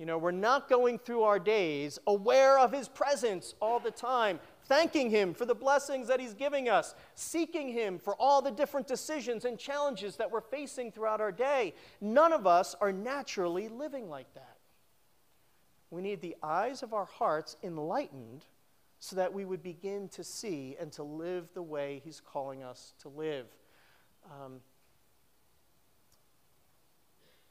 You 0.00 0.06
know, 0.06 0.16
we're 0.16 0.30
not 0.30 0.70
going 0.70 0.98
through 0.98 1.24
our 1.24 1.38
days 1.38 1.98
aware 2.06 2.58
of 2.58 2.72
His 2.72 2.88
presence 2.88 3.54
all 3.60 3.78
the 3.78 3.90
time, 3.90 4.40
thanking 4.64 5.10
Him 5.10 5.34
for 5.34 5.44
the 5.44 5.54
blessings 5.54 6.08
that 6.08 6.20
He's 6.20 6.32
giving 6.32 6.70
us, 6.70 6.94
seeking 7.14 7.68
Him 7.68 7.98
for 7.98 8.14
all 8.14 8.40
the 8.40 8.50
different 8.50 8.86
decisions 8.86 9.44
and 9.44 9.58
challenges 9.58 10.16
that 10.16 10.30
we're 10.30 10.40
facing 10.40 10.90
throughout 10.90 11.20
our 11.20 11.32
day. 11.32 11.74
None 12.00 12.32
of 12.32 12.46
us 12.46 12.74
are 12.80 12.92
naturally 12.92 13.68
living 13.68 14.08
like 14.08 14.32
that. 14.32 14.56
We 15.90 16.00
need 16.00 16.22
the 16.22 16.36
eyes 16.42 16.82
of 16.82 16.94
our 16.94 17.04
hearts 17.04 17.56
enlightened 17.62 18.46
so 19.00 19.16
that 19.16 19.34
we 19.34 19.44
would 19.44 19.62
begin 19.62 20.08
to 20.10 20.24
see 20.24 20.76
and 20.80 20.90
to 20.92 21.02
live 21.02 21.48
the 21.52 21.62
way 21.62 22.00
He's 22.02 22.20
calling 22.20 22.62
us 22.62 22.94
to 23.00 23.10
live. 23.10 23.46
Um, 24.30 24.60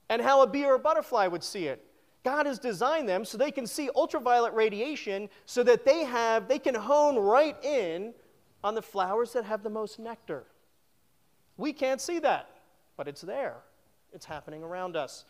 and 0.08 0.20
how 0.20 0.42
a 0.42 0.46
bee 0.46 0.64
or 0.64 0.74
a 0.74 0.78
butterfly 0.78 1.26
would 1.26 1.42
see 1.42 1.66
it. 1.66 1.84
God 2.24 2.46
has 2.46 2.58
designed 2.58 3.08
them 3.08 3.24
so 3.24 3.36
they 3.36 3.50
can 3.50 3.66
see 3.66 3.90
ultraviolet 3.94 4.54
radiation 4.54 5.28
so 5.44 5.62
that 5.62 5.84
they 5.84 6.04
have 6.04 6.48
they 6.48 6.58
can 6.58 6.74
hone 6.74 7.16
right 7.16 7.62
in 7.62 8.14
on 8.62 8.74
the 8.74 8.82
flowers 8.82 9.32
that 9.34 9.44
have 9.44 9.62
the 9.62 9.70
most 9.70 9.98
nectar. 9.98 10.44
We 11.56 11.72
can't 11.72 12.00
see 12.00 12.18
that, 12.20 12.48
but 12.96 13.08
it's 13.08 13.20
there. 13.20 13.56
It's 14.14 14.26
happening 14.26 14.62
around 14.62 14.96
us. 14.96 15.24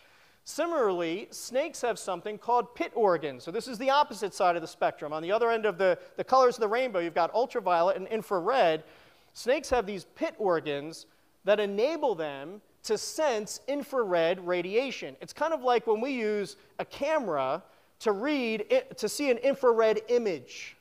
Similarly, 0.45 1.29
snakes 1.31 1.81
have 1.81 1.99
something 1.99 2.37
called 2.37 2.75
pit 2.75 2.93
organs. 2.95 3.45
So, 3.45 3.51
this 3.51 3.67
is 3.67 3.79
the 3.79 3.89
opposite 3.89 4.35
side 4.35 4.57
of 4.57 4.63
the 4.63 4.69
spectrum. 4.69 5.13
On 5.13 5.23
the 5.23 5.33
other 5.33 5.51
end 5.51 5.65
of 5.65 5.79
the, 5.79 5.99
the 6.19 6.25
colors 6.25 6.57
of 6.57 6.61
the 6.61 6.69
rainbow, 6.69 6.99
you've 6.99 7.15
got 7.15 7.35
ultraviolet 7.35 7.97
and 7.97 8.07
infrared. 8.09 8.85
Snakes 9.33 9.71
have 9.71 9.87
these 9.87 10.05
pit 10.17 10.35
organs 10.39 11.07
that 11.45 11.61
enable 11.61 12.15
them 12.15 12.61
to 12.83 12.99
sense 12.99 13.61
infrared 13.67 14.39
radiation. 14.47 15.17
It's 15.23 15.33
kind 15.33 15.55
of 15.55 15.63
like 15.63 15.87
when 15.87 16.03
we 16.03 16.11
use 16.11 16.57
a 16.79 16.85
camera 16.85 17.63
to 18.01 18.13
read, 18.13 18.83
to 18.99 19.09
see 19.09 19.31
an 19.31 19.39
infrared 19.39 20.03
image. 20.09 20.77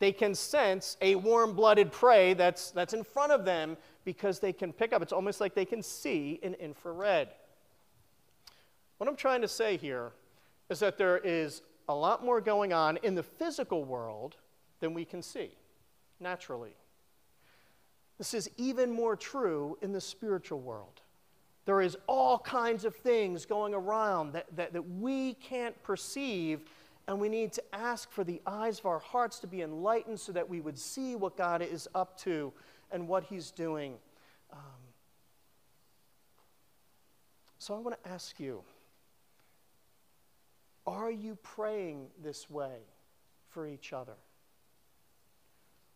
They 0.00 0.10
can 0.10 0.34
sense 0.34 0.96
a 1.00 1.14
warm 1.14 1.54
blooded 1.54 1.92
prey 1.92 2.34
that's, 2.34 2.72
that's 2.72 2.92
in 2.92 3.04
front 3.04 3.30
of 3.30 3.44
them 3.44 3.76
because 4.04 4.38
they 4.38 4.52
can 4.52 4.72
pick 4.72 4.92
up. 4.92 5.02
It's 5.02 5.12
almost 5.12 5.40
like 5.40 5.54
they 5.54 5.64
can 5.64 5.82
see 5.82 6.38
in 6.42 6.54
infrared. 6.54 7.28
What 8.98 9.08
I'm 9.08 9.16
trying 9.16 9.42
to 9.42 9.48
say 9.48 9.76
here 9.76 10.12
is 10.68 10.80
that 10.80 10.96
there 10.98 11.18
is 11.18 11.62
a 11.88 11.94
lot 11.94 12.24
more 12.24 12.40
going 12.40 12.72
on 12.72 12.98
in 13.02 13.14
the 13.14 13.22
physical 13.22 13.84
world 13.84 14.36
than 14.80 14.94
we 14.94 15.04
can 15.04 15.22
see 15.22 15.50
naturally. 16.20 16.74
This 18.18 18.34
is 18.34 18.48
even 18.56 18.90
more 18.90 19.16
true 19.16 19.76
in 19.82 19.92
the 19.92 20.00
spiritual 20.00 20.60
world. 20.60 21.00
There 21.64 21.80
is 21.80 21.96
all 22.06 22.38
kinds 22.38 22.84
of 22.84 22.94
things 22.94 23.46
going 23.46 23.74
around 23.74 24.32
that, 24.32 24.46
that, 24.56 24.72
that 24.72 24.88
we 24.88 25.34
can't 25.34 25.80
perceive, 25.82 26.60
and 27.06 27.20
we 27.20 27.28
need 27.28 27.52
to 27.52 27.62
ask 27.72 28.10
for 28.10 28.24
the 28.24 28.40
eyes 28.46 28.78
of 28.78 28.86
our 28.86 28.98
hearts 28.98 29.38
to 29.40 29.46
be 29.46 29.62
enlightened 29.62 30.18
so 30.18 30.32
that 30.32 30.48
we 30.48 30.60
would 30.60 30.78
see 30.78 31.14
what 31.14 31.36
God 31.36 31.62
is 31.62 31.88
up 31.94 32.18
to 32.20 32.52
and 32.92 33.08
what 33.08 33.24
He's 33.24 33.50
doing. 33.50 33.94
Um, 34.52 34.58
so 37.58 37.74
I 37.74 37.78
want 37.78 38.02
to 38.02 38.10
ask 38.10 38.38
you 38.38 38.62
are 40.86 41.10
you 41.10 41.36
praying 41.36 42.08
this 42.22 42.50
way 42.50 42.78
for 43.48 43.66
each 43.66 43.92
other? 43.92 44.16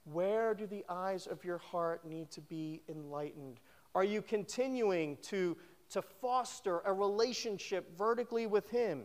Where 0.04 0.54
do 0.54 0.66
the 0.66 0.84
eyes 0.88 1.26
of 1.26 1.44
your 1.44 1.58
heart 1.58 2.06
need 2.06 2.30
to 2.32 2.40
be 2.40 2.82
enlightened? 2.88 3.58
Are 3.94 4.04
you 4.04 4.22
continuing 4.22 5.16
to, 5.22 5.56
to 5.90 6.02
foster 6.02 6.80
a 6.84 6.92
relationship 6.92 7.96
vertically 7.98 8.46
with 8.46 8.70
Him? 8.70 9.02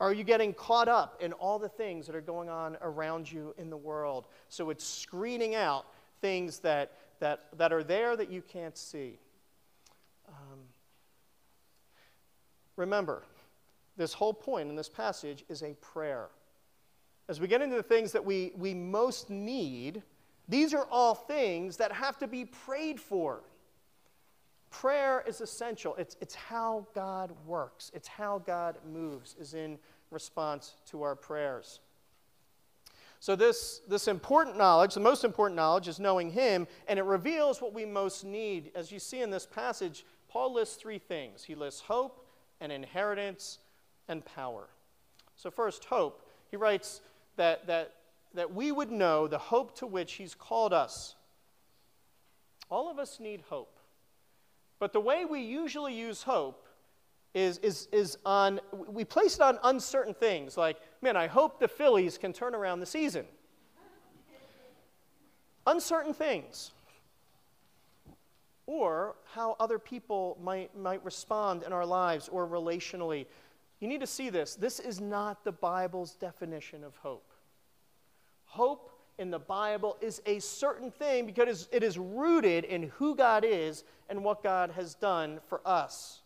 Are 0.00 0.12
you 0.12 0.24
getting 0.24 0.52
caught 0.52 0.88
up 0.88 1.20
in 1.20 1.32
all 1.32 1.58
the 1.58 1.68
things 1.68 2.06
that 2.06 2.14
are 2.14 2.20
going 2.20 2.48
on 2.48 2.76
around 2.82 3.30
you 3.30 3.54
in 3.58 3.70
the 3.70 3.76
world? 3.76 4.28
So 4.48 4.70
it's 4.70 4.86
screening 4.86 5.54
out 5.54 5.86
things 6.20 6.58
that, 6.60 6.92
that, 7.20 7.46
that 7.56 7.72
are 7.72 7.82
there 7.82 8.16
that 8.16 8.30
you 8.30 8.42
can't 8.42 8.76
see. 8.76 9.18
Um, 10.28 10.60
remember, 12.76 13.22
this 13.96 14.12
whole 14.12 14.34
point 14.34 14.68
in 14.68 14.76
this 14.76 14.88
passage 14.88 15.44
is 15.48 15.62
a 15.62 15.74
prayer. 15.74 16.28
As 17.28 17.40
we 17.40 17.48
get 17.48 17.60
into 17.60 17.76
the 17.76 17.82
things 17.82 18.12
that 18.12 18.24
we, 18.24 18.52
we 18.56 18.72
most 18.72 19.28
need, 19.28 20.02
these 20.48 20.72
are 20.72 20.86
all 20.90 21.14
things 21.14 21.76
that 21.76 21.92
have 21.92 22.18
to 22.18 22.26
be 22.26 22.44
prayed 22.44 22.98
for. 22.98 23.40
Prayer 24.70 25.24
is 25.26 25.40
essential. 25.40 25.94
It's, 25.96 26.16
it's 26.20 26.34
how 26.34 26.86
God 26.94 27.32
works, 27.46 27.90
it's 27.94 28.08
how 28.08 28.38
God 28.46 28.78
moves, 28.90 29.34
is 29.38 29.54
in 29.54 29.78
response 30.10 30.74
to 30.86 31.02
our 31.02 31.14
prayers. 31.14 31.80
So, 33.20 33.34
this, 33.34 33.80
this 33.88 34.06
important 34.06 34.56
knowledge, 34.56 34.94
the 34.94 35.00
most 35.00 35.24
important 35.24 35.56
knowledge, 35.56 35.88
is 35.88 35.98
knowing 35.98 36.30
Him, 36.30 36.68
and 36.86 36.98
it 36.98 37.04
reveals 37.04 37.60
what 37.60 37.74
we 37.74 37.84
most 37.84 38.24
need. 38.24 38.70
As 38.74 38.92
you 38.92 39.00
see 39.00 39.20
in 39.22 39.30
this 39.30 39.44
passage, 39.44 40.04
Paul 40.28 40.54
lists 40.54 40.76
three 40.76 40.98
things 40.98 41.42
he 41.42 41.54
lists 41.54 41.80
hope 41.80 42.24
and 42.60 42.70
inheritance 42.70 43.58
and 44.06 44.24
power. 44.24 44.68
So, 45.34 45.50
first, 45.50 45.84
hope. 45.84 46.24
He 46.50 46.56
writes 46.56 47.00
that, 47.36 47.66
that, 47.66 47.94
that 48.34 48.54
we 48.54 48.70
would 48.70 48.90
know 48.90 49.26
the 49.26 49.38
hope 49.38 49.76
to 49.78 49.86
which 49.86 50.14
He's 50.14 50.34
called 50.34 50.72
us. 50.72 51.16
All 52.70 52.90
of 52.90 52.98
us 52.98 53.18
need 53.18 53.42
hope. 53.48 53.78
But 54.78 54.92
the 54.92 55.00
way 55.00 55.24
we 55.24 55.40
usually 55.40 55.94
use 55.94 56.22
hope 56.22 56.68
is, 57.34 57.58
is, 57.58 57.88
is 57.92 58.16
on, 58.24 58.60
we 58.72 59.04
place 59.04 59.36
it 59.36 59.40
on 59.40 59.58
uncertain 59.64 60.14
things 60.14 60.56
like, 60.56 60.76
man, 61.02 61.16
I 61.16 61.26
hope 61.26 61.60
the 61.60 61.68
Phillies 61.68 62.18
can 62.18 62.32
turn 62.32 62.54
around 62.54 62.80
the 62.80 62.86
season. 62.86 63.26
uncertain 65.66 66.14
things. 66.14 66.72
Or 68.66 69.16
how 69.32 69.56
other 69.58 69.78
people 69.78 70.36
might, 70.42 70.76
might 70.76 71.04
respond 71.04 71.62
in 71.62 71.72
our 71.72 71.86
lives 71.86 72.28
or 72.28 72.46
relationally. 72.46 73.26
You 73.80 73.88
need 73.88 74.00
to 74.00 74.06
see 74.06 74.30
this. 74.30 74.54
This 74.56 74.78
is 74.80 75.00
not 75.00 75.44
the 75.44 75.52
Bible's 75.52 76.14
definition 76.14 76.84
of 76.84 76.96
hope. 76.96 77.32
Hope 78.44 78.90
in 79.18 79.30
the 79.30 79.38
Bible 79.38 79.96
is 80.00 80.22
a 80.26 80.38
certain 80.38 80.90
thing 80.90 81.26
because 81.26 81.68
it 81.72 81.82
is 81.82 81.98
rooted 81.98 82.64
in 82.64 82.84
who 82.96 83.14
God 83.14 83.44
is 83.44 83.84
and 84.08 84.24
what 84.24 84.42
God 84.42 84.70
has 84.72 84.94
done 84.94 85.40
for 85.48 85.60
us. 85.64 86.20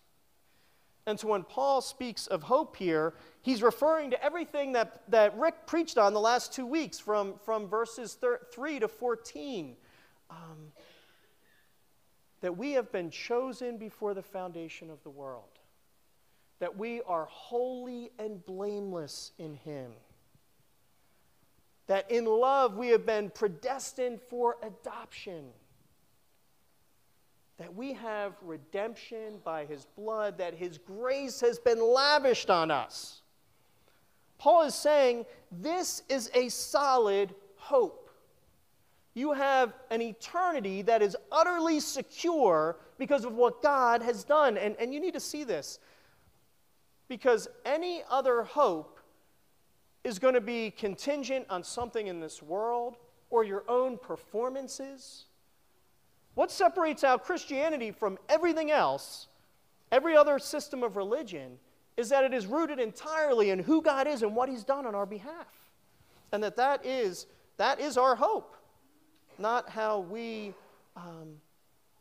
And 1.07 1.19
so 1.19 1.29
when 1.29 1.43
Paul 1.43 1.81
speaks 1.81 2.27
of 2.29 2.45
hope 2.45 2.77
here, 2.77 3.15
he's 3.41 3.63
referring 3.63 4.11
to 4.11 4.25
everything 4.25 4.73
that, 4.73 5.03
that 5.09 5.37
Rick 5.37 5.67
preached 5.67 5.99
on 5.99 6.15
the 6.15 6.21
last 6.21 6.53
two 6.53 6.67
weeks 6.67 6.99
from, 6.99 7.35
from 7.45 7.67
verses 7.67 8.15
thir- 8.15 8.41
3 8.53 8.81
to 8.81 8.89
14. 8.89 9.77
Um, 10.31 10.73
that 12.41 12.57
we 12.57 12.73
have 12.73 12.91
been 12.93 13.11
chosen 13.11 13.79
before 13.79 14.15
the 14.15 14.23
foundation 14.23 14.91
of 14.91 15.03
the 15.03 15.11
world 15.11 15.45
that 16.63 16.79
we 16.79 17.03
are 17.09 17.25
holy 17.25 18.13
and 18.21 18.47
blameless 18.47 19.33
in 19.37 19.55
Him. 19.55 19.91
That 21.89 22.09
in 22.09 22.25
love 22.25 22.77
we 22.77 22.91
have 22.91 23.05
been 23.05 23.31
predestined 23.31 24.21
for 24.31 24.59
adoption. 24.63 25.47
That 27.63 27.77
we 27.77 27.93
have 27.93 28.33
redemption 28.43 29.39
by 29.45 29.67
His 29.67 29.87
blood, 29.97 30.37
that 30.39 30.53
His 30.53 30.79
grace 30.79 31.41
has 31.43 31.61
been 31.61 31.81
lavished 31.81 32.51
on 32.51 32.73
us. 32.73 33.23
Paul 34.37 34.63
is 34.63 34.75
saying 34.75 35.27
this 35.53 36.03
is 36.09 36.29
a 36.35 36.49
solid 36.49 37.33
hope. 37.55 38.11
You 39.15 39.33
have 39.33 39.75
an 39.93 40.03
eternity 40.03 40.83
that 40.83 41.03
is 41.03 41.17
utterly 41.31 41.79
secure 41.79 42.79
because 42.99 43.25
of 43.25 43.35
what 43.35 43.63
God 43.63 44.03
has 44.03 44.25
done. 44.25 44.59
And, 44.59 44.75
and 44.81 44.93
you 44.93 44.99
need 44.99 45.15
to 45.15 45.21
see 45.21 45.45
this 45.45 45.79
because 47.07 47.47
any 47.65 48.03
other 48.11 48.43
hope 48.43 48.99
is 50.03 50.19
going 50.19 50.35
to 50.35 50.41
be 50.41 50.73
contingent 50.73 51.47
on 51.49 51.63
something 51.63 52.09
in 52.09 52.19
this 52.19 52.43
world 52.43 52.97
or 53.31 53.45
your 53.45 53.63
own 53.69 53.99
performances. 53.99 55.27
What 56.35 56.51
separates 56.51 57.05
out 57.05 57.25
Christianity 57.25 57.91
from 57.91 58.19
everything 58.29 58.71
else, 58.71 59.29
every 59.91 60.17
other 60.17 60.39
system 60.39 60.83
of 60.83 60.97
religion, 60.97 61.59
is 61.97 62.09
that 62.09 62.25
it 62.25 62.33
is 62.33 62.47
rooted 62.47 62.79
entirely 62.79 63.51
in 63.51 63.59
who 63.59 63.83
God 63.83 64.07
is 64.07 64.23
and 64.23 64.35
what 64.35 64.49
He's 64.49 64.65
done 64.65 64.87
on 64.87 64.95
our 64.95 65.07
behalf. 65.07 65.71
And 66.33 66.43
that 66.43 66.57
that 66.57 66.87
is, 66.87 67.27
that 67.59 67.79
is 67.79 67.99
our 67.99 68.17
hope, 68.17 68.57
not 69.39 69.69
how 69.69 70.01
we, 70.01 70.55
um, 70.97 71.37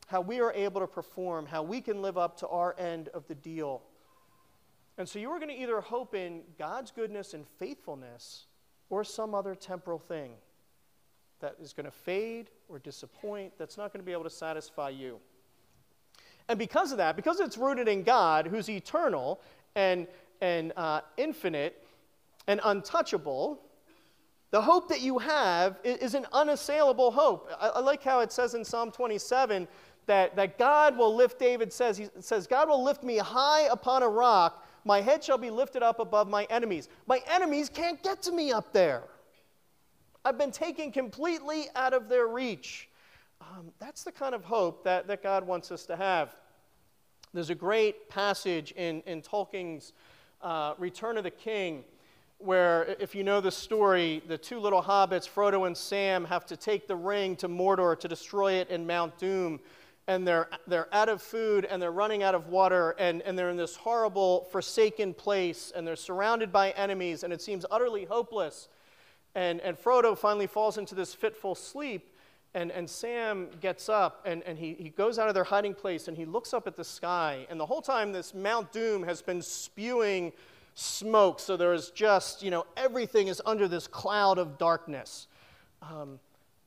how 0.08 0.22
we 0.22 0.39
are 0.39 0.54
able 0.54 0.80
to 0.80 0.88
perform, 0.88 1.46
how 1.46 1.63
we 1.63 1.82
can 1.82 2.02
live 2.02 2.17
up 2.17 2.38
to 2.38 2.48
our 2.48 2.74
end 2.80 3.10
of 3.10 3.28
the 3.28 3.36
deal. 3.36 3.82
And 4.98 5.08
so 5.08 5.20
you 5.20 5.30
are 5.32 5.39
going 5.39 5.50
to 5.50 5.62
either 5.62 5.82
hope 5.82 6.15
in 6.15 6.41
God's 6.58 6.91
goodness 6.91 7.34
and 7.34 7.46
faithfulness 7.60 8.46
or 8.89 9.04
some 9.04 9.36
other 9.36 9.56
temporal 9.56 10.00
thing 10.00 10.34
that 11.41 11.56
is 11.62 11.74
going 11.74 11.86
to 11.86 11.91
fade 11.91 12.50
or 12.71 12.79
disappoint, 12.79 13.53
that's 13.57 13.77
not 13.77 13.91
going 13.93 14.01
to 14.01 14.05
be 14.05 14.12
able 14.12 14.23
to 14.23 14.29
satisfy 14.29 14.89
you. 14.89 15.19
And 16.47 16.57
because 16.57 16.91
of 16.91 16.97
that, 16.97 17.15
because 17.15 17.39
it's 17.39 17.57
rooted 17.57 17.88
in 17.88 18.03
God, 18.03 18.47
who's 18.47 18.69
eternal 18.69 19.41
and, 19.75 20.07
and 20.41 20.73
uh, 20.75 21.01
infinite 21.17 21.86
and 22.47 22.60
untouchable, 22.63 23.62
the 24.51 24.62
hope 24.62 24.89
that 24.89 25.01
you 25.01 25.17
have 25.19 25.79
is, 25.84 26.13
an 26.13 26.25
unassailable 26.34 27.12
hope. 27.12 27.49
I, 27.60 27.67
I 27.67 27.79
like 27.79 28.03
how 28.03 28.19
it 28.19 28.31
says 28.31 28.53
in 28.53 28.65
Psalm 28.65 28.91
27 28.91 29.67
that, 30.07 30.36
that 30.36 30.57
God 30.57 30.97
will 30.97 31.15
lift, 31.15 31.39
David 31.39 31.71
says, 31.71 31.97
he 31.97 32.10
says, 32.19 32.47
God 32.47 32.67
will 32.67 32.84
lift 32.84 33.03
me 33.03 33.17
high 33.17 33.67
upon 33.71 34.03
a 34.03 34.10
rock 34.10 34.65
my 34.84 35.01
head 35.01 35.23
shall 35.23 35.38
be 35.38 35.49
lifted 35.49 35.84
up 35.84 35.99
above 35.99 36.27
my 36.27 36.45
enemies. 36.45 36.89
My 37.05 37.21
enemies 37.27 37.69
can't 37.69 38.01
get 38.01 38.21
to 38.23 38.31
me 38.31 38.51
up 38.51 38.73
there. 38.73 39.03
I've 40.23 40.38
been 40.38 40.51
taken 40.51 40.91
completely 40.91 41.65
out 41.75 41.93
of 41.93 42.07
their 42.07 42.27
reach. 42.27 42.89
Um, 43.41 43.71
that's 43.79 44.03
the 44.03 44.12
kind 44.12 44.36
of 44.36 44.43
hope 44.43 44.84
that, 44.84 45.07
that 45.07 45.23
God 45.23 45.47
wants 45.47 45.71
us 45.71 45.86
to 45.88 45.95
have. 45.95 46.36
There's 47.34 47.49
a 47.49 47.55
great 47.55 48.07
passage 48.07 48.71
in, 48.73 49.01
in 49.07 49.23
Tolkien's 49.23 49.93
uh, 50.43 50.75
Return 50.77 51.17
of 51.17 51.23
the 51.23 51.31
King 51.31 51.84
where, 52.38 52.95
if 52.99 53.15
you 53.15 53.23
know 53.23 53.41
the 53.41 53.51
story, 53.51 54.21
the 54.27 54.38
two 54.38 54.60
little 54.60 54.81
hobbits, 54.81 55.27
Frodo 55.29 55.65
and 55.65 55.75
Sam, 55.75 56.25
have 56.25 56.45
to 56.47 56.57
take 56.57 56.88
the 56.88 56.95
ring 56.95 57.36
to 57.38 57.47
Mordor 57.47 57.99
to 57.99 58.07
destroy 58.07 58.53
it 58.53 58.69
in 58.69 58.86
Mount 58.86 59.17
Doom. 59.17 59.60
and 60.07 60.27
they're, 60.27 60.49
they're 60.67 60.93
out 60.93 61.10
of 61.10 61.21
food 61.21 61.65
and 61.65 61.81
they're 61.81 61.91
running 61.91 62.21
out 62.21 62.36
of 62.36 62.47
water 62.47 62.95
and, 62.99 63.21
and 63.23 63.38
they're 63.38 63.49
in 63.49 63.57
this 63.57 63.75
horrible, 63.75 64.47
forsaken 64.51 65.13
place 65.13 65.71
and 65.75 65.86
they're 65.86 65.95
surrounded 65.95 66.51
by 66.51 66.71
enemies 66.71 67.23
and 67.23 67.31
it 67.31 67.41
seems 67.41 67.65
utterly 67.71 68.05
hopeless. 68.05 68.67
And, 69.36 69.62
and 69.62 69.78
Frodo 69.78 70.17
finally 70.17 70.48
falls 70.48 70.78
into 70.78 70.96
this 70.96 71.13
fitful 71.13 71.56
sleep. 71.56 72.08
And, 72.54 72.70
and 72.72 72.89
Sam 72.89 73.48
gets 73.62 73.88
up 73.88 74.24
and, 74.26 74.44
and 74.44 74.60
he, 74.60 74.74
he 74.74 74.89
goes 74.89 75.17
out 75.17 75.30
of 75.30 75.34
their 75.34 75.46
hiding 75.46 75.74
place 75.74 76.10
and 76.10 76.17
he 76.17 76.26
looks 76.26 76.54
up 76.54 76.67
at 76.67 76.76
the 76.76 76.84
sky. 76.84 77.48
And 77.50 77.58
the 77.58 77.65
whole 77.65 77.82
time, 77.82 78.12
this 78.12 78.34
Mount 78.34 78.74
Doom 78.74 79.04
has 79.04 79.22
been 79.22 79.41
spewing 79.41 80.34
smoke. 80.76 81.39
So 81.39 81.56
there 81.56 81.74
is 81.74 81.91
just, 81.91 82.44
you 82.44 82.52
know, 82.52 82.65
everything 82.76 83.30
is 83.30 83.41
under 83.46 83.70
this 83.70 83.88
cloud 83.88 84.38
of 84.38 84.58
darkness. 84.58 85.28
Um, 85.82 86.20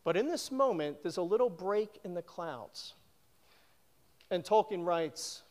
but 0.05 0.17
in 0.17 0.27
this 0.27 0.51
moment, 0.51 1.03
there's 1.03 1.19
a 1.19 1.23
little 1.23 1.51
break 1.51 2.01
in 2.03 2.15
the 2.15 2.23
clouds. 2.23 2.95
And 4.31 4.43
Tolkien 4.43 4.87
writes 4.87 5.43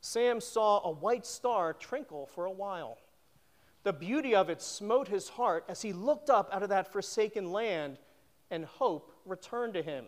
Sam 0.00 0.40
saw 0.40 0.80
a 0.84 0.90
white 0.90 1.26
star 1.26 1.74
twinkle 1.74 2.26
for 2.26 2.46
a 2.46 2.52
while. 2.52 2.98
The 3.84 3.92
beauty 3.92 4.34
of 4.34 4.50
it 4.50 4.60
smote 4.60 5.08
his 5.08 5.28
heart 5.28 5.64
as 5.68 5.82
he 5.82 5.92
looked 5.92 6.30
up 6.30 6.50
out 6.52 6.62
of 6.62 6.68
that 6.68 6.92
forsaken 6.92 7.52
land, 7.52 7.98
and 8.50 8.64
hope 8.64 9.12
returned 9.24 9.74
to 9.74 9.82
him. 9.82 10.06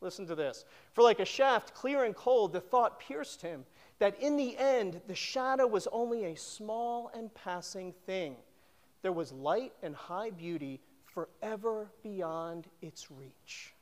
Listen 0.00 0.26
to 0.26 0.34
this. 0.34 0.64
For 0.94 1.02
like 1.02 1.20
a 1.20 1.24
shaft, 1.24 1.74
clear 1.74 2.04
and 2.04 2.16
cold, 2.16 2.52
the 2.52 2.60
thought 2.60 2.98
pierced 2.98 3.42
him 3.42 3.64
that 3.98 4.20
in 4.20 4.36
the 4.36 4.56
end, 4.58 5.00
the 5.06 5.14
shadow 5.14 5.66
was 5.66 5.86
only 5.92 6.24
a 6.24 6.36
small 6.36 7.10
and 7.14 7.32
passing 7.34 7.92
thing. 8.04 8.34
There 9.02 9.12
was 9.12 9.30
light 9.30 9.72
and 9.82 9.94
high 9.94 10.30
beauty 10.30 10.80
forever 11.04 11.88
beyond 12.02 12.66
its 12.80 13.10
reach. 13.10 13.74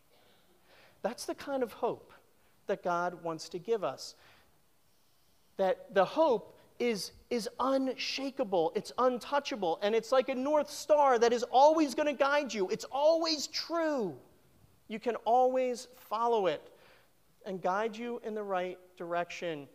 That's 1.02 1.24
the 1.24 1.34
kind 1.34 1.62
of 1.62 1.72
hope 1.72 2.12
that 2.66 2.82
God 2.82 3.22
wants 3.22 3.48
to 3.50 3.58
give 3.58 3.82
us. 3.82 4.14
That 5.56 5.94
the 5.94 6.04
hope 6.04 6.58
is, 6.80 7.12
is 7.28 7.48
unshakable, 7.60 8.72
it's 8.74 8.90
untouchable, 8.98 9.78
and 9.82 9.94
it's 9.94 10.10
like 10.10 10.28
a 10.28 10.34
North 10.34 10.70
Star 10.70 11.18
that 11.18 11.32
is 11.32 11.44
always 11.44 11.94
going 11.94 12.08
to 12.08 12.18
guide 12.18 12.52
you. 12.52 12.68
It's 12.70 12.86
always 12.90 13.46
true. 13.46 14.16
You 14.88 14.98
can 14.98 15.14
always 15.24 15.86
follow 15.96 16.48
it 16.48 16.72
and 17.46 17.62
guide 17.62 17.96
you 17.96 18.20
in 18.24 18.34
the 18.34 18.42
right 18.42 18.78
direction. 18.96 19.68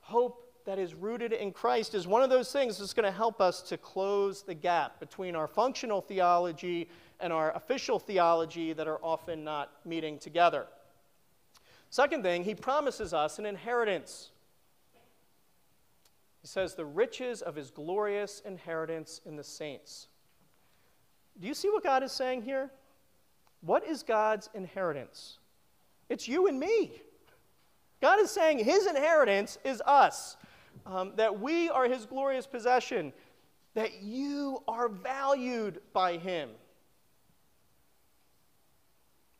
Hope 0.00 0.48
that 0.64 0.78
is 0.78 0.94
rooted 0.94 1.32
in 1.32 1.52
Christ 1.52 1.94
is 1.94 2.06
one 2.06 2.22
of 2.22 2.30
those 2.30 2.50
things 2.50 2.78
that's 2.78 2.94
going 2.94 3.04
to 3.04 3.16
help 3.16 3.40
us 3.40 3.62
to 3.62 3.76
close 3.76 4.42
the 4.42 4.54
gap 4.54 4.98
between 5.00 5.36
our 5.36 5.46
functional 5.46 6.00
theology 6.00 6.88
and 7.20 7.32
our 7.32 7.54
official 7.54 7.98
theology 7.98 8.72
that 8.72 8.88
are 8.88 8.98
often 9.02 9.44
not 9.44 9.70
meeting 9.84 10.18
together. 10.18 10.66
Second 11.90 12.22
thing, 12.22 12.42
he 12.42 12.54
promises 12.54 13.12
us 13.12 13.38
an 13.38 13.46
inheritance. 13.46 14.31
He 16.42 16.48
says, 16.48 16.74
the 16.74 16.84
riches 16.84 17.40
of 17.40 17.54
his 17.54 17.70
glorious 17.70 18.42
inheritance 18.44 19.20
in 19.24 19.36
the 19.36 19.44
saints. 19.44 20.08
Do 21.40 21.46
you 21.46 21.54
see 21.54 21.70
what 21.70 21.84
God 21.84 22.02
is 22.02 22.12
saying 22.12 22.42
here? 22.42 22.70
What 23.60 23.86
is 23.86 24.02
God's 24.02 24.50
inheritance? 24.52 25.38
It's 26.08 26.26
you 26.26 26.48
and 26.48 26.58
me. 26.58 26.92
God 28.00 28.18
is 28.18 28.30
saying 28.30 28.58
his 28.58 28.86
inheritance 28.86 29.56
is 29.64 29.80
us, 29.86 30.36
um, 30.84 31.12
that 31.14 31.38
we 31.40 31.70
are 31.70 31.84
his 31.84 32.04
glorious 32.06 32.48
possession, 32.48 33.12
that 33.74 34.02
you 34.02 34.64
are 34.66 34.88
valued 34.88 35.80
by 35.92 36.16
him, 36.16 36.50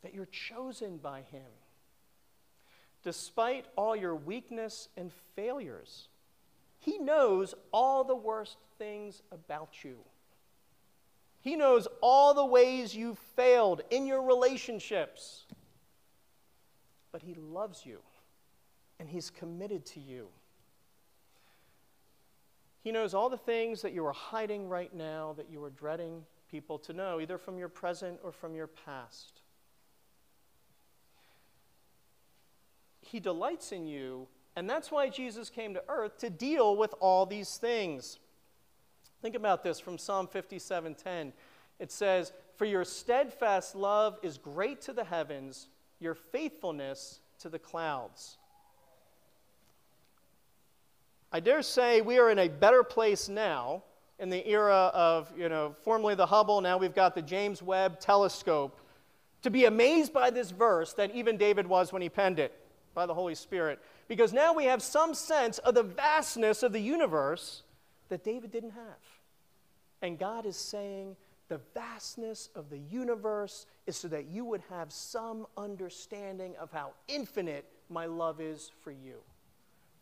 that 0.03 0.13
you're 0.13 0.25
chosen 0.27 0.97
by 0.97 1.21
him. 1.23 1.51
Despite 3.03 3.65
all 3.75 3.93
your 3.93 4.15
weakness 4.15 4.87
and 4.95 5.11
failures, 5.35 6.07
he 6.83 6.97
knows 6.97 7.55
all 7.71 8.03
the 8.03 8.15
worst 8.15 8.57
things 8.77 9.21
about 9.31 9.85
you. 9.85 9.99
He 11.39 11.55
knows 11.55 11.87
all 12.01 12.33
the 12.33 12.45
ways 12.45 12.93
you've 12.93 13.19
failed 13.37 13.81
in 13.89 14.05
your 14.05 14.21
relationships. 14.21 15.45
But 17.13 17.21
He 17.21 17.35
loves 17.35 17.85
you 17.85 17.99
and 18.99 19.07
He's 19.07 19.29
committed 19.29 19.85
to 19.87 20.01
you. 20.01 20.27
He 22.81 22.91
knows 22.91 23.13
all 23.13 23.29
the 23.29 23.37
things 23.37 23.81
that 23.81 23.93
you 23.93 24.05
are 24.05 24.11
hiding 24.11 24.67
right 24.67 24.93
now 24.93 25.35
that 25.37 25.49
you 25.49 25.63
are 25.63 25.69
dreading 25.69 26.25
people 26.51 26.77
to 26.79 26.91
know, 26.91 27.21
either 27.21 27.37
from 27.37 27.57
your 27.57 27.69
present 27.69 28.19
or 28.23 28.33
from 28.33 28.55
your 28.55 28.67
past. 28.67 29.39
He 32.99 33.21
delights 33.21 33.71
in 33.71 33.87
you 33.87 34.27
and 34.55 34.69
that's 34.69 34.91
why 34.91 35.09
Jesus 35.09 35.49
came 35.49 35.73
to 35.73 35.83
earth 35.87 36.17
to 36.19 36.29
deal 36.29 36.75
with 36.75 36.93
all 36.99 37.25
these 37.25 37.57
things. 37.57 38.19
Think 39.21 39.35
about 39.35 39.63
this 39.63 39.79
from 39.79 39.97
Psalm 39.97 40.27
57:10. 40.27 41.33
It 41.79 41.91
says, 41.91 42.33
"For 42.55 42.65
your 42.65 42.85
steadfast 42.85 43.75
love 43.75 44.19
is 44.21 44.37
great 44.37 44.81
to 44.81 44.93
the 44.93 45.05
heavens, 45.05 45.69
your 45.99 46.13
faithfulness 46.13 47.21
to 47.39 47.49
the 47.49 47.59
clouds." 47.59 48.37
I 51.31 51.39
dare 51.39 51.63
say 51.63 52.01
we 52.01 52.19
are 52.19 52.29
in 52.29 52.37
a 52.37 52.47
better 52.47 52.83
place 52.83 53.27
now 53.27 53.83
in 54.19 54.29
the 54.29 54.47
era 54.47 54.91
of, 54.93 55.35
you 55.35 55.49
know, 55.49 55.73
formerly 55.81 56.13
the 56.13 56.27
Hubble, 56.27 56.61
now 56.61 56.77
we've 56.77 56.93
got 56.93 57.15
the 57.15 57.21
James 57.23 57.63
Webb 57.63 57.99
telescope, 57.99 58.79
to 59.41 59.49
be 59.49 59.65
amazed 59.65 60.13
by 60.13 60.29
this 60.29 60.51
verse 60.51 60.93
than 60.93 61.09
even 61.11 61.37
David 61.37 61.65
was 61.65 61.91
when 61.91 62.03
he 62.03 62.09
penned 62.09 62.39
it 62.39 62.62
by 62.93 63.05
the 63.05 63.13
Holy 63.13 63.35
Spirit 63.35 63.79
because 64.07 64.33
now 64.33 64.53
we 64.53 64.65
have 64.65 64.81
some 64.81 65.13
sense 65.13 65.57
of 65.59 65.75
the 65.75 65.83
vastness 65.83 66.63
of 66.63 66.73
the 66.73 66.79
universe 66.79 67.63
that 68.09 68.23
David 68.23 68.51
didn't 68.51 68.71
have. 68.71 68.99
And 70.01 70.19
God 70.19 70.45
is 70.45 70.57
saying, 70.57 71.15
the 71.49 71.59
vastness 71.73 72.49
of 72.55 72.69
the 72.69 72.79
universe 72.79 73.65
is 73.85 73.97
so 73.97 74.07
that 74.07 74.25
you 74.25 74.45
would 74.45 74.63
have 74.69 74.91
some 74.91 75.45
understanding 75.57 76.55
of 76.59 76.71
how 76.71 76.91
infinite 77.07 77.65
my 77.89 78.05
love 78.05 78.41
is 78.41 78.71
for 78.81 78.91
you. 78.91 79.15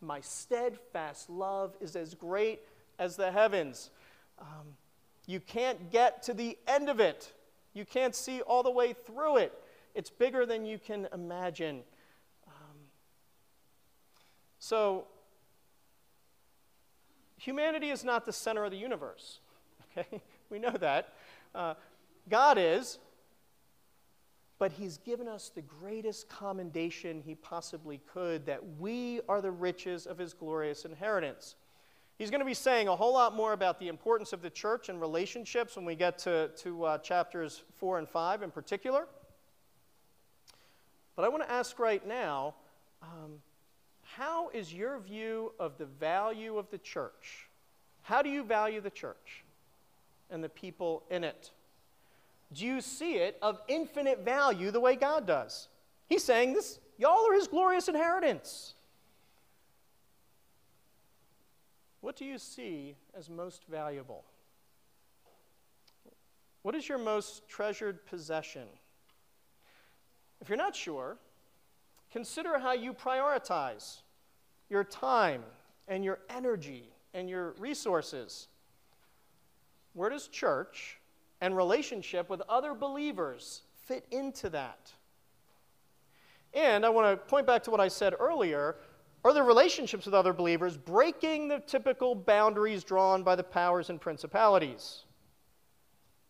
My 0.01 0.21
steadfast 0.21 1.29
love 1.29 1.75
is 1.79 1.95
as 1.95 2.13
great 2.13 2.61
as 2.99 3.15
the 3.15 3.31
heavens. 3.31 3.89
Um, 4.39 4.75
you 5.27 5.39
can't 5.39 5.91
get 5.91 6.23
to 6.23 6.33
the 6.33 6.57
end 6.67 6.89
of 6.89 6.99
it, 6.99 7.33
you 7.73 7.85
can't 7.85 8.15
see 8.15 8.41
all 8.41 8.63
the 8.63 8.71
way 8.71 8.93
through 8.93 9.37
it. 9.37 9.53
It's 9.93 10.09
bigger 10.09 10.45
than 10.45 10.65
you 10.65 10.79
can 10.79 11.07
imagine. 11.13 11.81
So, 14.61 15.07
humanity 17.35 17.89
is 17.89 18.03
not 18.03 18.27
the 18.27 18.31
center 18.31 18.63
of 18.63 18.71
the 18.71 18.77
universe. 18.77 19.39
Okay? 19.97 20.21
We 20.49 20.57
know 20.57 20.71
that. 20.71 21.13
Uh, 21.53 21.73
God 22.29 22.57
is, 22.57 22.97
but 24.57 24.71
He's 24.71 24.99
given 24.99 25.27
us 25.27 25.51
the 25.53 25.61
greatest 25.61 26.29
commendation 26.29 27.21
He 27.25 27.35
possibly 27.35 27.99
could 28.13 28.45
that 28.45 28.61
we 28.79 29.19
are 29.27 29.41
the 29.41 29.51
riches 29.51 30.05
of 30.05 30.17
His 30.17 30.33
glorious 30.33 30.85
inheritance. 30.85 31.55
He's 32.17 32.29
going 32.29 32.39
to 32.39 32.45
be 32.45 32.53
saying 32.53 32.87
a 32.87 32.95
whole 32.95 33.13
lot 33.13 33.35
more 33.35 33.51
about 33.51 33.79
the 33.79 33.89
importance 33.89 34.31
of 34.31 34.41
the 34.41 34.49
church 34.49 34.87
and 34.87 35.01
relationships 35.01 35.75
when 35.75 35.83
we 35.83 35.95
get 35.95 36.19
to, 36.19 36.51
to 36.59 36.83
uh, 36.85 36.97
chapters 36.99 37.63
4 37.79 37.97
and 37.97 38.07
5 38.07 38.43
in 38.43 38.51
particular. 38.51 39.07
But 41.17 41.25
I 41.25 41.29
want 41.29 41.43
to 41.43 41.51
ask 41.51 41.79
right 41.79 42.07
now 42.07 42.53
um, 43.01 43.39
how 44.15 44.49
is 44.49 44.73
your 44.73 44.99
view 44.99 45.53
of 45.59 45.77
the 45.77 45.85
value 45.85 46.57
of 46.57 46.69
the 46.69 46.77
church? 46.77 47.47
How 48.01 48.21
do 48.21 48.29
you 48.29 48.43
value 48.43 48.81
the 48.81 48.89
church 48.89 49.43
and 50.29 50.43
the 50.43 50.49
people 50.49 51.03
in 51.09 51.23
it? 51.23 51.51
Do 52.53 52.65
you 52.65 52.81
see 52.81 53.15
it 53.15 53.37
of 53.41 53.61
infinite 53.67 54.25
value 54.25 54.71
the 54.71 54.79
way 54.79 54.95
God 54.95 55.25
does? 55.25 55.69
He's 56.09 56.23
saying 56.23 56.53
this, 56.53 56.79
y'all 56.97 57.25
are 57.29 57.33
his 57.33 57.47
glorious 57.47 57.87
inheritance. 57.87 58.73
What 62.01 62.17
do 62.17 62.25
you 62.25 62.37
see 62.37 62.95
as 63.17 63.29
most 63.29 63.63
valuable? 63.69 64.25
What 66.63 66.75
is 66.75 66.89
your 66.89 66.97
most 66.97 67.47
treasured 67.47 68.05
possession? 68.05 68.67
If 70.41 70.49
you're 70.49 70.57
not 70.57 70.75
sure, 70.75 71.17
Consider 72.11 72.59
how 72.59 72.73
you 72.73 72.93
prioritize 72.93 74.01
your 74.69 74.83
time 74.83 75.43
and 75.87 76.03
your 76.03 76.19
energy 76.29 76.91
and 77.13 77.29
your 77.29 77.53
resources. 77.57 78.47
Where 79.93 80.09
does 80.09 80.27
church 80.27 80.99
and 81.39 81.55
relationship 81.55 82.29
with 82.29 82.41
other 82.47 82.73
believers 82.73 83.63
fit 83.85 84.05
into 84.11 84.49
that? 84.49 84.91
And 86.53 86.85
I 86.85 86.89
want 86.89 87.07
to 87.11 87.25
point 87.27 87.47
back 87.47 87.63
to 87.63 87.71
what 87.71 87.79
I 87.79 87.87
said 87.87 88.13
earlier. 88.19 88.75
Are 89.23 89.33
the 89.33 89.43
relationships 89.43 90.05
with 90.05 90.15
other 90.15 90.33
believers 90.33 90.77
breaking 90.77 91.47
the 91.47 91.59
typical 91.59 92.15
boundaries 92.15 92.83
drawn 92.83 93.23
by 93.23 93.35
the 93.35 93.43
powers 93.43 93.89
and 93.89 94.01
principalities? 94.01 95.03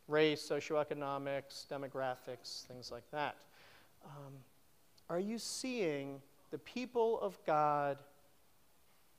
Race, 0.08 0.48
socioeconomics, 0.48 1.66
demographics, 1.68 2.66
things 2.66 2.92
like 2.92 3.10
that. 3.12 3.38
Um, 4.06 4.34
are 5.12 5.20
you 5.20 5.38
seeing 5.38 6.22
the 6.52 6.58
people 6.58 7.20
of 7.22 7.38
God 7.46 7.98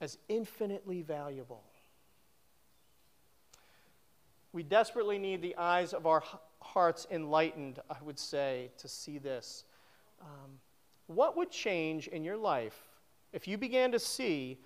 as 0.02 0.18
infinitely 0.28 1.02
valuable. 1.02 1.62
We 4.52 4.64
desperately 4.64 5.16
need 5.16 5.40
the 5.40 5.56
eyes 5.56 5.94
of 5.94 6.06
our 6.06 6.24
hearts 6.60 7.06
enlightened, 7.08 7.78
I 7.88 7.96
would 8.02 8.18
say, 8.18 8.72
to 8.78 8.88
see 8.88 9.18
this. 9.18 9.64
Um, 10.20 10.58
what 11.06 11.36
would 11.36 11.52
change 11.52 12.08
in 12.08 12.24
your 12.24 12.36
life 12.36 12.76
if 13.32 13.46
you 13.46 13.56
began 13.56 13.92
to 13.92 13.98
see 14.00 14.58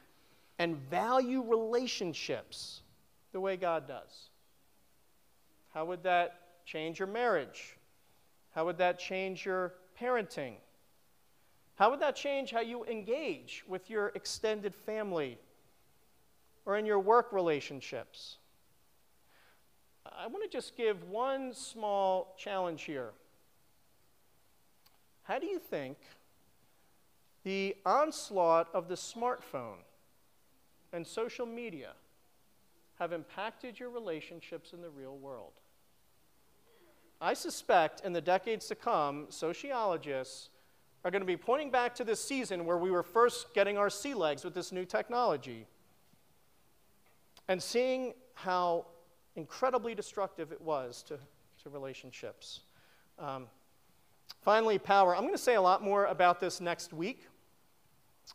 and 0.59 0.77
value 0.77 1.43
relationships 1.43 2.81
the 3.33 3.41
way 3.41 3.59
God 3.59 3.87
does? 3.87 4.31
How 5.74 5.85
would 5.85 6.03
that 6.05 6.64
change 6.64 6.99
your 6.99 7.09
marriage? 7.09 7.77
How 8.55 8.64
would 8.64 8.79
that 8.79 8.99
change 8.99 9.45
your 9.45 9.74
parenting? 10.01 10.55
How 11.77 11.91
would 11.91 12.01
that 12.01 12.16
change 12.16 12.51
how 12.51 12.61
you 12.61 12.85
engage 12.87 13.62
with 13.68 13.91
your 13.91 14.09
extended 14.14 14.74
family 14.74 15.39
or 16.64 16.79
in 16.79 16.87
your 16.87 16.99
work 16.99 17.33
relationships? 17.33 18.39
I 20.18 20.27
want 20.27 20.43
to 20.43 20.49
just 20.49 20.77
give 20.77 21.05
one 21.05 21.53
small 21.53 22.35
challenge 22.39 22.83
here. 22.83 23.11
How 25.24 25.39
do 25.39 25.47
you 25.47 25.59
think 25.59 25.99
the 27.45 27.77
onslaught 27.85 28.68
of 28.72 28.89
the 28.89 28.95
smartphone 28.95 29.79
and 30.95 31.07
social 31.07 31.45
media 31.45 31.93
have 32.99 33.12
impacted 33.12 33.79
your 33.79 33.91
relationships 33.91 34.72
in 34.72 34.81
the 34.81 34.89
real 34.89 35.18
world? 35.18 35.53
I 37.20 37.35
suspect 37.35 38.01
in 38.01 38.14
the 38.14 38.20
decades 38.20 38.66
to 38.68 38.74
come, 38.74 39.27
sociologists 39.29 40.49
are 41.07 41.11
going 41.12 41.22
to 41.22 41.26
be 41.26 41.36
pointing 41.36 41.70
back 41.70 41.94
to 41.94 42.02
this 42.02 42.20
season 42.20 42.64
where 42.64 42.78
we 42.78 42.90
were 42.90 43.04
first 43.04 43.54
getting 43.54 43.78
our 43.78 43.88
sea 43.88 44.12
legs 44.12 44.42
with 44.42 44.54
this 44.54 44.72
new 44.72 44.84
technology 44.84 45.64
and 47.46 47.62
seeing 47.62 48.12
how 48.34 48.84
incredibly 49.36 49.94
destructive 49.94 50.50
it 50.50 50.61
was 50.61 51.04
to, 51.04 51.16
to 51.62 51.70
relationships. 51.70 52.62
Um, 53.20 53.46
finally, 54.42 54.80
power. 54.80 55.14
I'm 55.14 55.22
going 55.22 55.32
to 55.32 55.38
say 55.38 55.54
a 55.54 55.62
lot 55.62 55.80
more 55.80 56.07
about 56.07 56.40
this 56.40 56.61
next 56.61 56.92
week, 56.92 57.28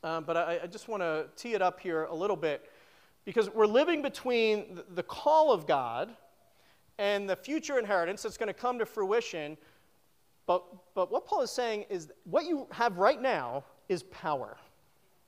um, 0.01 0.23
but 0.23 0.37
I, 0.37 0.61
I 0.63 0.67
just 0.67 0.87
want 0.87 1.03
to 1.03 1.25
tee 1.35 1.53
it 1.53 1.61
up 1.61 1.77
here 1.77 2.05
a 2.05 2.15
little 2.15 2.37
bit 2.37 2.71
because 3.25 3.49
we're 3.49 3.65
living 3.65 4.01
between 4.01 4.75
the, 4.75 4.85
the 4.95 5.03
call 5.03 5.51
of 5.51 5.67
God 5.67 6.15
and 6.97 7.29
the 7.29 7.35
future 7.35 7.77
inheritance 7.77 8.23
that's 8.23 8.37
going 8.37 8.47
to 8.47 8.53
come 8.53 8.79
to 8.79 8.85
fruition. 8.85 9.57
But, 10.51 10.65
but 10.95 11.11
what 11.13 11.25
Paul 11.25 11.43
is 11.43 11.51
saying 11.51 11.85
is 11.89 12.11
what 12.25 12.45
you 12.45 12.67
have 12.71 12.97
right 12.97 13.21
now 13.21 13.63
is 13.87 14.03
power. 14.03 14.57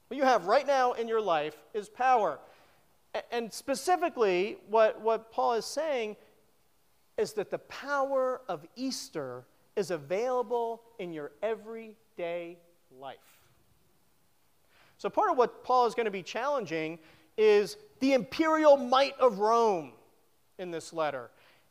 What 0.10 0.18
you 0.18 0.24
have 0.24 0.48
right 0.48 0.68
now 0.68 0.92
in 0.92 1.08
your 1.08 1.22
life 1.22 1.56
is 1.74 1.88
power. 1.88 2.40
And 3.32 3.54
specifically, 3.54 4.58
what, 4.68 5.00
what 5.00 5.32
Paul 5.32 5.54
is 5.54 5.66
saying 5.66 6.18
is 7.18 7.32
that 7.34 7.52
the 7.52 7.60
power 7.60 8.42
of 8.50 8.66
Easter 8.76 9.46
is 9.78 9.92
available 9.92 10.82
in 11.00 11.14
your 11.14 11.32
everyday 11.42 12.58
life. 13.00 13.18
So, 14.98 15.10
part 15.10 15.32
of 15.32 15.38
what 15.38 15.64
Paul 15.64 15.86
is 15.86 15.96
going 15.96 16.06
to 16.06 16.12
be 16.12 16.24
challenging 16.24 17.00
is 17.38 17.78
the 18.02 18.12
imperial 18.12 18.76
might 18.76 19.18
of 19.22 19.40
Rome 19.40 19.94
in 20.60 20.70
this 20.70 20.92
letter 20.92 21.30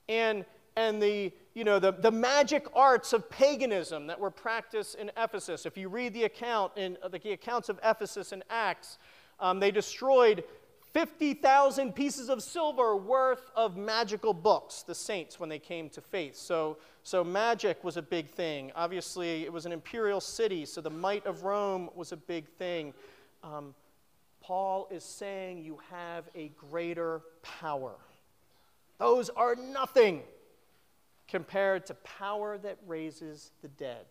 and, 0.08 0.46
and 0.74 1.02
the, 1.02 1.32
you 1.54 1.64
know, 1.64 1.78
the, 1.78 1.92
the 1.92 2.10
magic 2.10 2.66
arts 2.74 3.12
of 3.12 3.28
paganism 3.28 4.06
that 4.06 4.18
were 4.18 4.30
practiced 4.30 4.94
in 4.94 5.10
Ephesus. 5.16 5.66
If 5.66 5.76
you 5.76 5.88
read 5.88 6.14
the 6.14 6.24
account 6.24 6.72
in 6.76 6.96
the 7.10 7.32
accounts 7.32 7.68
of 7.68 7.78
Ephesus 7.84 8.32
in 8.32 8.42
Acts, 8.48 8.98
um, 9.38 9.60
they 9.60 9.70
destroyed 9.70 10.44
50,000 10.92 11.94
pieces 11.94 12.28
of 12.28 12.42
silver 12.42 12.96
worth 12.96 13.50
of 13.56 13.76
magical 13.76 14.34
books, 14.34 14.82
the 14.82 14.94
saints, 14.94 15.40
when 15.40 15.48
they 15.48 15.58
came 15.58 15.88
to 15.90 16.00
faith. 16.00 16.36
So, 16.36 16.78
so 17.02 17.24
magic 17.24 17.82
was 17.82 17.96
a 17.96 18.02
big 18.02 18.30
thing. 18.30 18.72
Obviously, 18.76 19.44
it 19.44 19.52
was 19.52 19.64
an 19.64 19.72
imperial 19.72 20.20
city, 20.20 20.66
so 20.66 20.80
the 20.80 20.90
might 20.90 21.24
of 21.26 21.44
Rome 21.44 21.88
was 21.94 22.12
a 22.12 22.16
big 22.16 22.46
thing. 22.46 22.92
Um, 23.42 23.74
Paul 24.42 24.88
is 24.90 25.04
saying 25.04 25.64
you 25.64 25.78
have 25.90 26.24
a 26.34 26.48
greater 26.48 27.22
power. 27.42 27.94
Those 28.98 29.30
are 29.30 29.54
nothing 29.54 30.22
compared 31.32 31.86
to 31.86 31.94
power 31.94 32.58
that 32.58 32.76
raises 32.86 33.52
the 33.62 33.68
dead. 33.68 34.04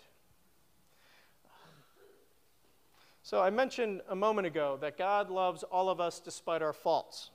So 3.22 3.40
I 3.40 3.52
mentioned 3.52 4.02
a 4.10 4.16
moment 4.16 4.48
ago 4.48 4.80
that 4.82 4.98
God 4.98 5.30
loves 5.30 5.62
all 5.62 5.88
of 5.90 6.02
us 6.02 6.20
despite 6.20 6.64
our 6.64 6.74
faults. 6.74 7.30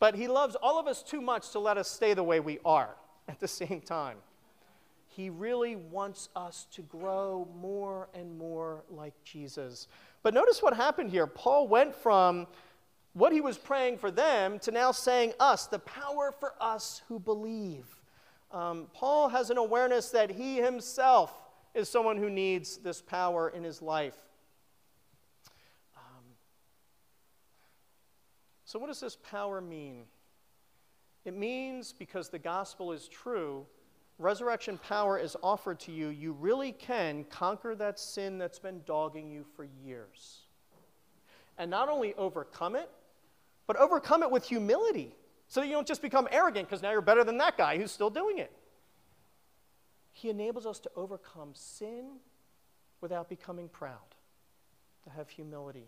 But 0.00 0.16
He 0.16 0.26
loves 0.26 0.56
all 0.56 0.80
of 0.80 0.88
us 0.88 1.00
too 1.00 1.20
much 1.20 1.50
to 1.50 1.60
let 1.60 1.78
us 1.78 1.88
stay 1.88 2.12
the 2.12 2.24
way 2.24 2.40
we 2.40 2.58
are 2.64 2.96
at 3.28 3.38
the 3.38 3.46
same 3.46 3.82
time. 3.82 4.16
He 5.06 5.30
really 5.30 5.76
wants 5.76 6.30
us 6.34 6.66
to 6.72 6.82
grow 6.82 7.46
more 7.60 8.08
and 8.14 8.36
more 8.36 8.82
like 8.90 9.14
Jesus. 9.22 9.86
But 10.24 10.34
notice 10.34 10.60
what 10.60 10.74
happened 10.74 11.10
here. 11.12 11.28
Paul 11.28 11.68
went 11.68 11.94
from 11.94 12.48
what 13.12 13.32
he 13.32 13.40
was 13.40 13.58
praying 13.58 13.98
for 13.98 14.10
them 14.10 14.58
to 14.60 14.70
now 14.70 14.92
saying 14.92 15.32
us, 15.40 15.66
the 15.66 15.78
power 15.78 16.32
for 16.38 16.54
us 16.60 17.02
who 17.08 17.18
believe. 17.18 17.86
Um, 18.50 18.86
Paul 18.94 19.28
has 19.28 19.50
an 19.50 19.58
awareness 19.58 20.10
that 20.10 20.30
he 20.30 20.56
himself 20.56 21.32
is 21.74 21.88
someone 21.88 22.16
who 22.16 22.30
needs 22.30 22.78
this 22.78 23.02
power 23.02 23.50
in 23.50 23.62
his 23.62 23.82
life. 23.82 24.16
Um, 25.96 26.24
so, 28.64 28.78
what 28.78 28.86
does 28.86 29.00
this 29.00 29.16
power 29.16 29.60
mean? 29.60 30.04
It 31.24 31.36
means 31.36 31.92
because 31.92 32.30
the 32.30 32.38
gospel 32.38 32.92
is 32.92 33.06
true, 33.06 33.66
resurrection 34.18 34.78
power 34.78 35.18
is 35.18 35.36
offered 35.42 35.78
to 35.80 35.92
you, 35.92 36.08
you 36.08 36.32
really 36.32 36.72
can 36.72 37.24
conquer 37.24 37.74
that 37.74 37.98
sin 37.98 38.38
that's 38.38 38.58
been 38.58 38.80
dogging 38.86 39.30
you 39.30 39.44
for 39.54 39.66
years. 39.84 40.47
And 41.58 41.70
not 41.70 41.88
only 41.88 42.14
overcome 42.14 42.76
it, 42.76 42.88
but 43.66 43.76
overcome 43.76 44.22
it 44.22 44.30
with 44.30 44.44
humility 44.44 45.14
so 45.48 45.60
that 45.60 45.66
you 45.66 45.72
don't 45.72 45.86
just 45.86 46.02
become 46.02 46.28
arrogant 46.30 46.68
because 46.68 46.82
now 46.82 46.90
you're 46.90 47.00
better 47.00 47.24
than 47.24 47.38
that 47.38 47.58
guy 47.58 47.76
who's 47.76 47.90
still 47.90 48.10
doing 48.10 48.38
it. 48.38 48.52
He 50.12 50.30
enables 50.30 50.66
us 50.66 50.78
to 50.80 50.90
overcome 50.96 51.50
sin 51.54 52.18
without 53.00 53.28
becoming 53.28 53.68
proud, 53.68 54.14
to 55.04 55.10
have 55.10 55.28
humility. 55.28 55.86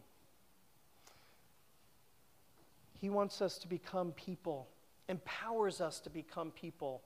He 3.01 3.11
wants 3.11 3.41
us 3.41 3.59
to 3.59 3.69
become 3.69 4.13
people, 4.13 4.69
empowers 5.09 5.81
us 5.81 6.01
to 6.01 6.11
become 6.11 6.51
people 6.51 7.03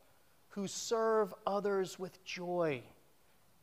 who 0.49 0.67
serve 0.67 1.33
others 1.47 1.99
with 1.99 2.23
joy 2.25 2.83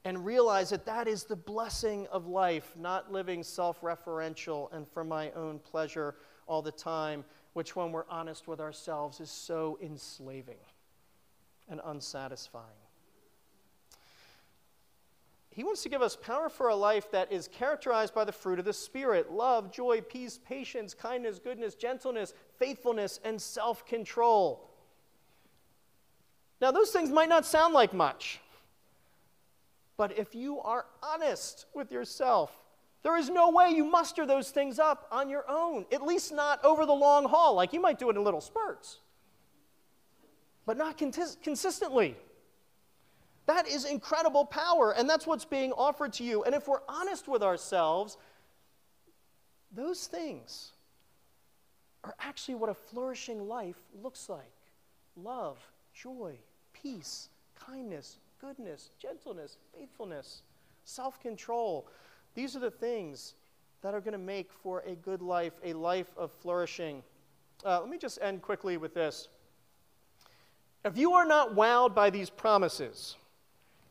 and 0.04 0.26
realize 0.26 0.70
that 0.72 0.86
that 0.86 1.08
is 1.08 1.24
the 1.24 1.36
blessing 1.36 2.08
of 2.12 2.28
life, 2.28 2.74
not 2.78 3.12
living 3.12 3.44
self 3.44 3.82
referential 3.82 4.72
and 4.74 4.88
for 4.88 5.04
my 5.04 5.32
own 5.32 5.60
pleasure 5.60 6.16
all 6.48 6.62
the 6.62 6.72
time, 6.72 7.24
which, 7.54 7.76
when 7.76 7.92
we're 7.92 8.08
honest 8.10 8.48
with 8.48 8.60
ourselves, 8.60 9.20
is 9.20 9.30
so 9.30 9.78
enslaving 9.82 10.58
and 11.70 11.80
unsatisfying. 11.86 12.66
He 15.52 15.66
wants 15.66 15.84
to 15.84 15.90
give 15.90 16.02
us 16.02 16.16
power 16.16 16.48
for 16.48 16.70
a 16.70 16.76
life 16.76 17.12
that 17.12 17.30
is 17.30 17.50
characterized 17.50 18.14
by 18.16 18.24
the 18.24 18.32
fruit 18.32 18.58
of 18.58 18.66
the 18.66 18.74
Spirit 18.74 19.32
love, 19.32 19.72
joy, 19.72 20.02
peace, 20.02 20.40
patience, 20.46 20.94
kindness, 20.94 21.40
goodness, 21.40 21.76
gentleness, 21.76 22.34
faithfulness, 22.58 23.20
and 23.24 23.42
self 23.42 23.86
control. 23.86 24.70
Now, 26.62 26.72
those 26.72 26.92
things 26.92 27.10
might 27.10 27.28
not 27.28 27.46
sound 27.46 27.74
like 27.74 27.94
much, 27.94 28.40
but 30.02 30.18
if 30.18 30.34
you 30.34 30.60
are 30.62 30.88
honest 31.04 31.68
with 31.76 31.92
yourself, 31.92 32.52
there 33.04 33.16
is 33.18 33.30
no 33.30 33.52
way 33.52 33.70
you 33.70 33.86
muster 33.86 34.26
those 34.26 34.50
things 34.50 34.80
up 34.80 35.08
on 35.12 35.30
your 35.30 35.46
own, 35.48 35.86
at 35.92 36.02
least 36.02 36.34
not 36.34 36.66
over 36.66 36.88
the 36.88 36.92
long 36.92 37.26
haul. 37.26 37.54
Like 37.54 37.72
you 37.72 37.80
might 37.80 38.00
do 38.00 38.10
it 38.10 38.16
in 38.16 38.24
little 38.24 38.42
spurts, 38.42 38.98
but 40.66 40.76
not 40.76 40.98
consistently. 40.98 42.18
That 43.46 43.68
is 43.68 43.86
incredible 43.86 44.44
power, 44.44 44.92
and 44.92 45.08
that's 45.08 45.28
what's 45.28 45.46
being 45.46 45.72
offered 45.72 46.14
to 46.14 46.24
you. 46.24 46.46
And 46.46 46.56
if 46.56 46.68
we're 46.68 46.82
honest 46.90 47.28
with 47.28 47.44
ourselves, 47.44 48.18
those 49.72 50.08
things 50.08 50.72
are 52.04 52.16
actually 52.20 52.56
what 52.56 52.72
a 52.72 52.74
flourishing 52.74 53.48
life 53.48 53.78
looks 54.02 54.30
like 54.30 54.52
love, 55.16 55.60
joy, 55.94 56.40
peace, 56.74 57.30
kindness, 57.68 58.18
goodness, 58.42 58.90
gentleness, 59.00 59.58
faithfulness, 59.78 60.42
self 60.84 61.20
control. 61.22 61.88
These 62.34 62.56
are 62.56 62.60
the 62.60 62.72
things 62.72 63.36
that 63.82 63.94
are 63.94 64.02
going 64.02 64.14
to 64.14 64.18
make 64.18 64.52
for 64.52 64.82
a 64.82 64.96
good 64.96 65.22
life, 65.22 65.54
a 65.64 65.74
life 65.74 66.08
of 66.18 66.32
flourishing. 66.32 67.04
Uh, 67.64 67.80
let 67.80 67.90
me 67.90 67.98
just 67.98 68.20
end 68.22 68.42
quickly 68.42 68.78
with 68.78 68.94
this. 68.94 69.28
If 70.84 70.98
you 70.98 71.14
are 71.14 71.26
not 71.26 71.56
wowed 71.56 71.94
by 71.94 72.10
these 72.10 72.30
promises, 72.30 73.16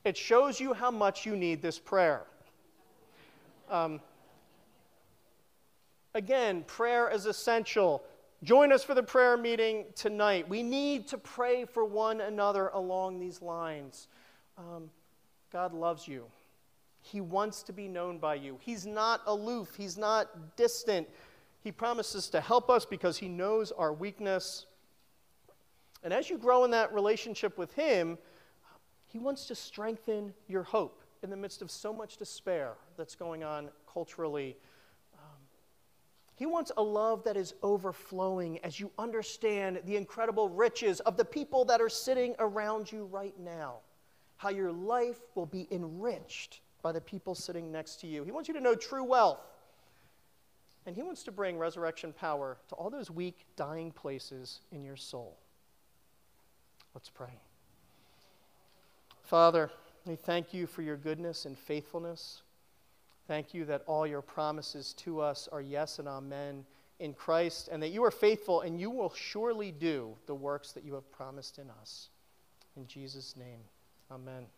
it 0.04 0.16
shows 0.16 0.58
you 0.58 0.72
how 0.72 0.90
much 0.90 1.24
you 1.24 1.36
need 1.36 1.62
this 1.62 1.78
prayer. 1.78 2.24
Um, 3.70 4.00
again, 6.14 6.64
prayer 6.66 7.08
is 7.10 7.26
essential. 7.26 8.02
Join 8.42 8.72
us 8.72 8.82
for 8.82 8.94
the 8.94 9.02
prayer 9.02 9.36
meeting 9.36 9.84
tonight. 9.94 10.48
We 10.48 10.62
need 10.62 11.06
to 11.08 11.18
pray 11.18 11.64
for 11.64 11.84
one 11.84 12.20
another 12.20 12.68
along 12.68 13.20
these 13.20 13.40
lines. 13.40 14.08
Um, 14.60 14.90
God 15.52 15.72
loves 15.72 16.06
you. 16.06 16.26
He 17.00 17.20
wants 17.20 17.62
to 17.64 17.72
be 17.72 17.88
known 17.88 18.18
by 18.18 18.34
you. 18.34 18.58
He's 18.60 18.86
not 18.86 19.22
aloof, 19.26 19.74
He's 19.76 19.96
not 19.96 20.56
distant. 20.56 21.08
He 21.62 21.72
promises 21.72 22.28
to 22.30 22.40
help 22.40 22.70
us 22.70 22.84
because 22.84 23.18
He 23.18 23.28
knows 23.28 23.72
our 23.72 23.92
weakness. 23.92 24.66
And 26.02 26.12
as 26.12 26.30
you 26.30 26.38
grow 26.38 26.64
in 26.64 26.70
that 26.70 26.92
relationship 26.94 27.58
with 27.58 27.72
Him, 27.74 28.18
He 29.06 29.18
wants 29.18 29.46
to 29.46 29.54
strengthen 29.54 30.32
your 30.46 30.62
hope 30.62 31.02
in 31.22 31.30
the 31.30 31.36
midst 31.36 31.62
of 31.62 31.70
so 31.70 31.92
much 31.92 32.16
despair 32.16 32.74
that's 32.96 33.14
going 33.14 33.44
on 33.44 33.68
culturally. 33.92 34.56
Um, 35.14 35.36
he 36.34 36.46
wants 36.46 36.72
a 36.76 36.82
love 36.82 37.24
that 37.24 37.36
is 37.36 37.54
overflowing 37.62 38.58
as 38.64 38.80
you 38.80 38.90
understand 38.98 39.80
the 39.84 39.96
incredible 39.96 40.48
riches 40.48 41.00
of 41.00 41.16
the 41.16 41.24
people 41.24 41.64
that 41.66 41.80
are 41.80 41.88
sitting 41.88 42.34
around 42.38 42.90
you 42.90 43.04
right 43.06 43.38
now, 43.38 43.76
how 44.40 44.48
your 44.48 44.72
life 44.72 45.20
will 45.34 45.44
be 45.44 45.68
enriched 45.70 46.60
by 46.80 46.92
the 46.92 47.00
people 47.00 47.34
sitting 47.34 47.70
next 47.70 48.00
to 48.00 48.06
you. 48.06 48.24
He 48.24 48.32
wants 48.32 48.48
you 48.48 48.54
to 48.54 48.60
know 48.60 48.74
true 48.74 49.04
wealth. 49.04 49.38
And 50.86 50.96
He 50.96 51.02
wants 51.02 51.22
to 51.24 51.30
bring 51.30 51.58
resurrection 51.58 52.14
power 52.14 52.56
to 52.70 52.74
all 52.76 52.88
those 52.88 53.10
weak, 53.10 53.44
dying 53.54 53.90
places 53.90 54.60
in 54.72 54.82
your 54.82 54.96
soul. 54.96 55.36
Let's 56.94 57.10
pray. 57.10 57.38
Father, 59.24 59.70
we 60.06 60.16
thank 60.16 60.54
you 60.54 60.66
for 60.66 60.80
your 60.80 60.96
goodness 60.96 61.44
and 61.44 61.58
faithfulness. 61.58 62.40
Thank 63.28 63.52
you 63.52 63.66
that 63.66 63.82
all 63.86 64.06
your 64.06 64.22
promises 64.22 64.94
to 64.94 65.20
us 65.20 65.50
are 65.52 65.60
yes 65.60 65.98
and 65.98 66.08
amen 66.08 66.64
in 66.98 67.12
Christ, 67.12 67.68
and 67.70 67.82
that 67.82 67.88
you 67.88 68.02
are 68.04 68.10
faithful 68.10 68.62
and 68.62 68.80
you 68.80 68.88
will 68.88 69.12
surely 69.14 69.70
do 69.70 70.16
the 70.24 70.34
works 70.34 70.72
that 70.72 70.82
you 70.82 70.94
have 70.94 71.12
promised 71.12 71.58
in 71.58 71.68
us. 71.82 72.08
In 72.78 72.86
Jesus' 72.86 73.36
name, 73.36 73.60
amen. 74.10 74.50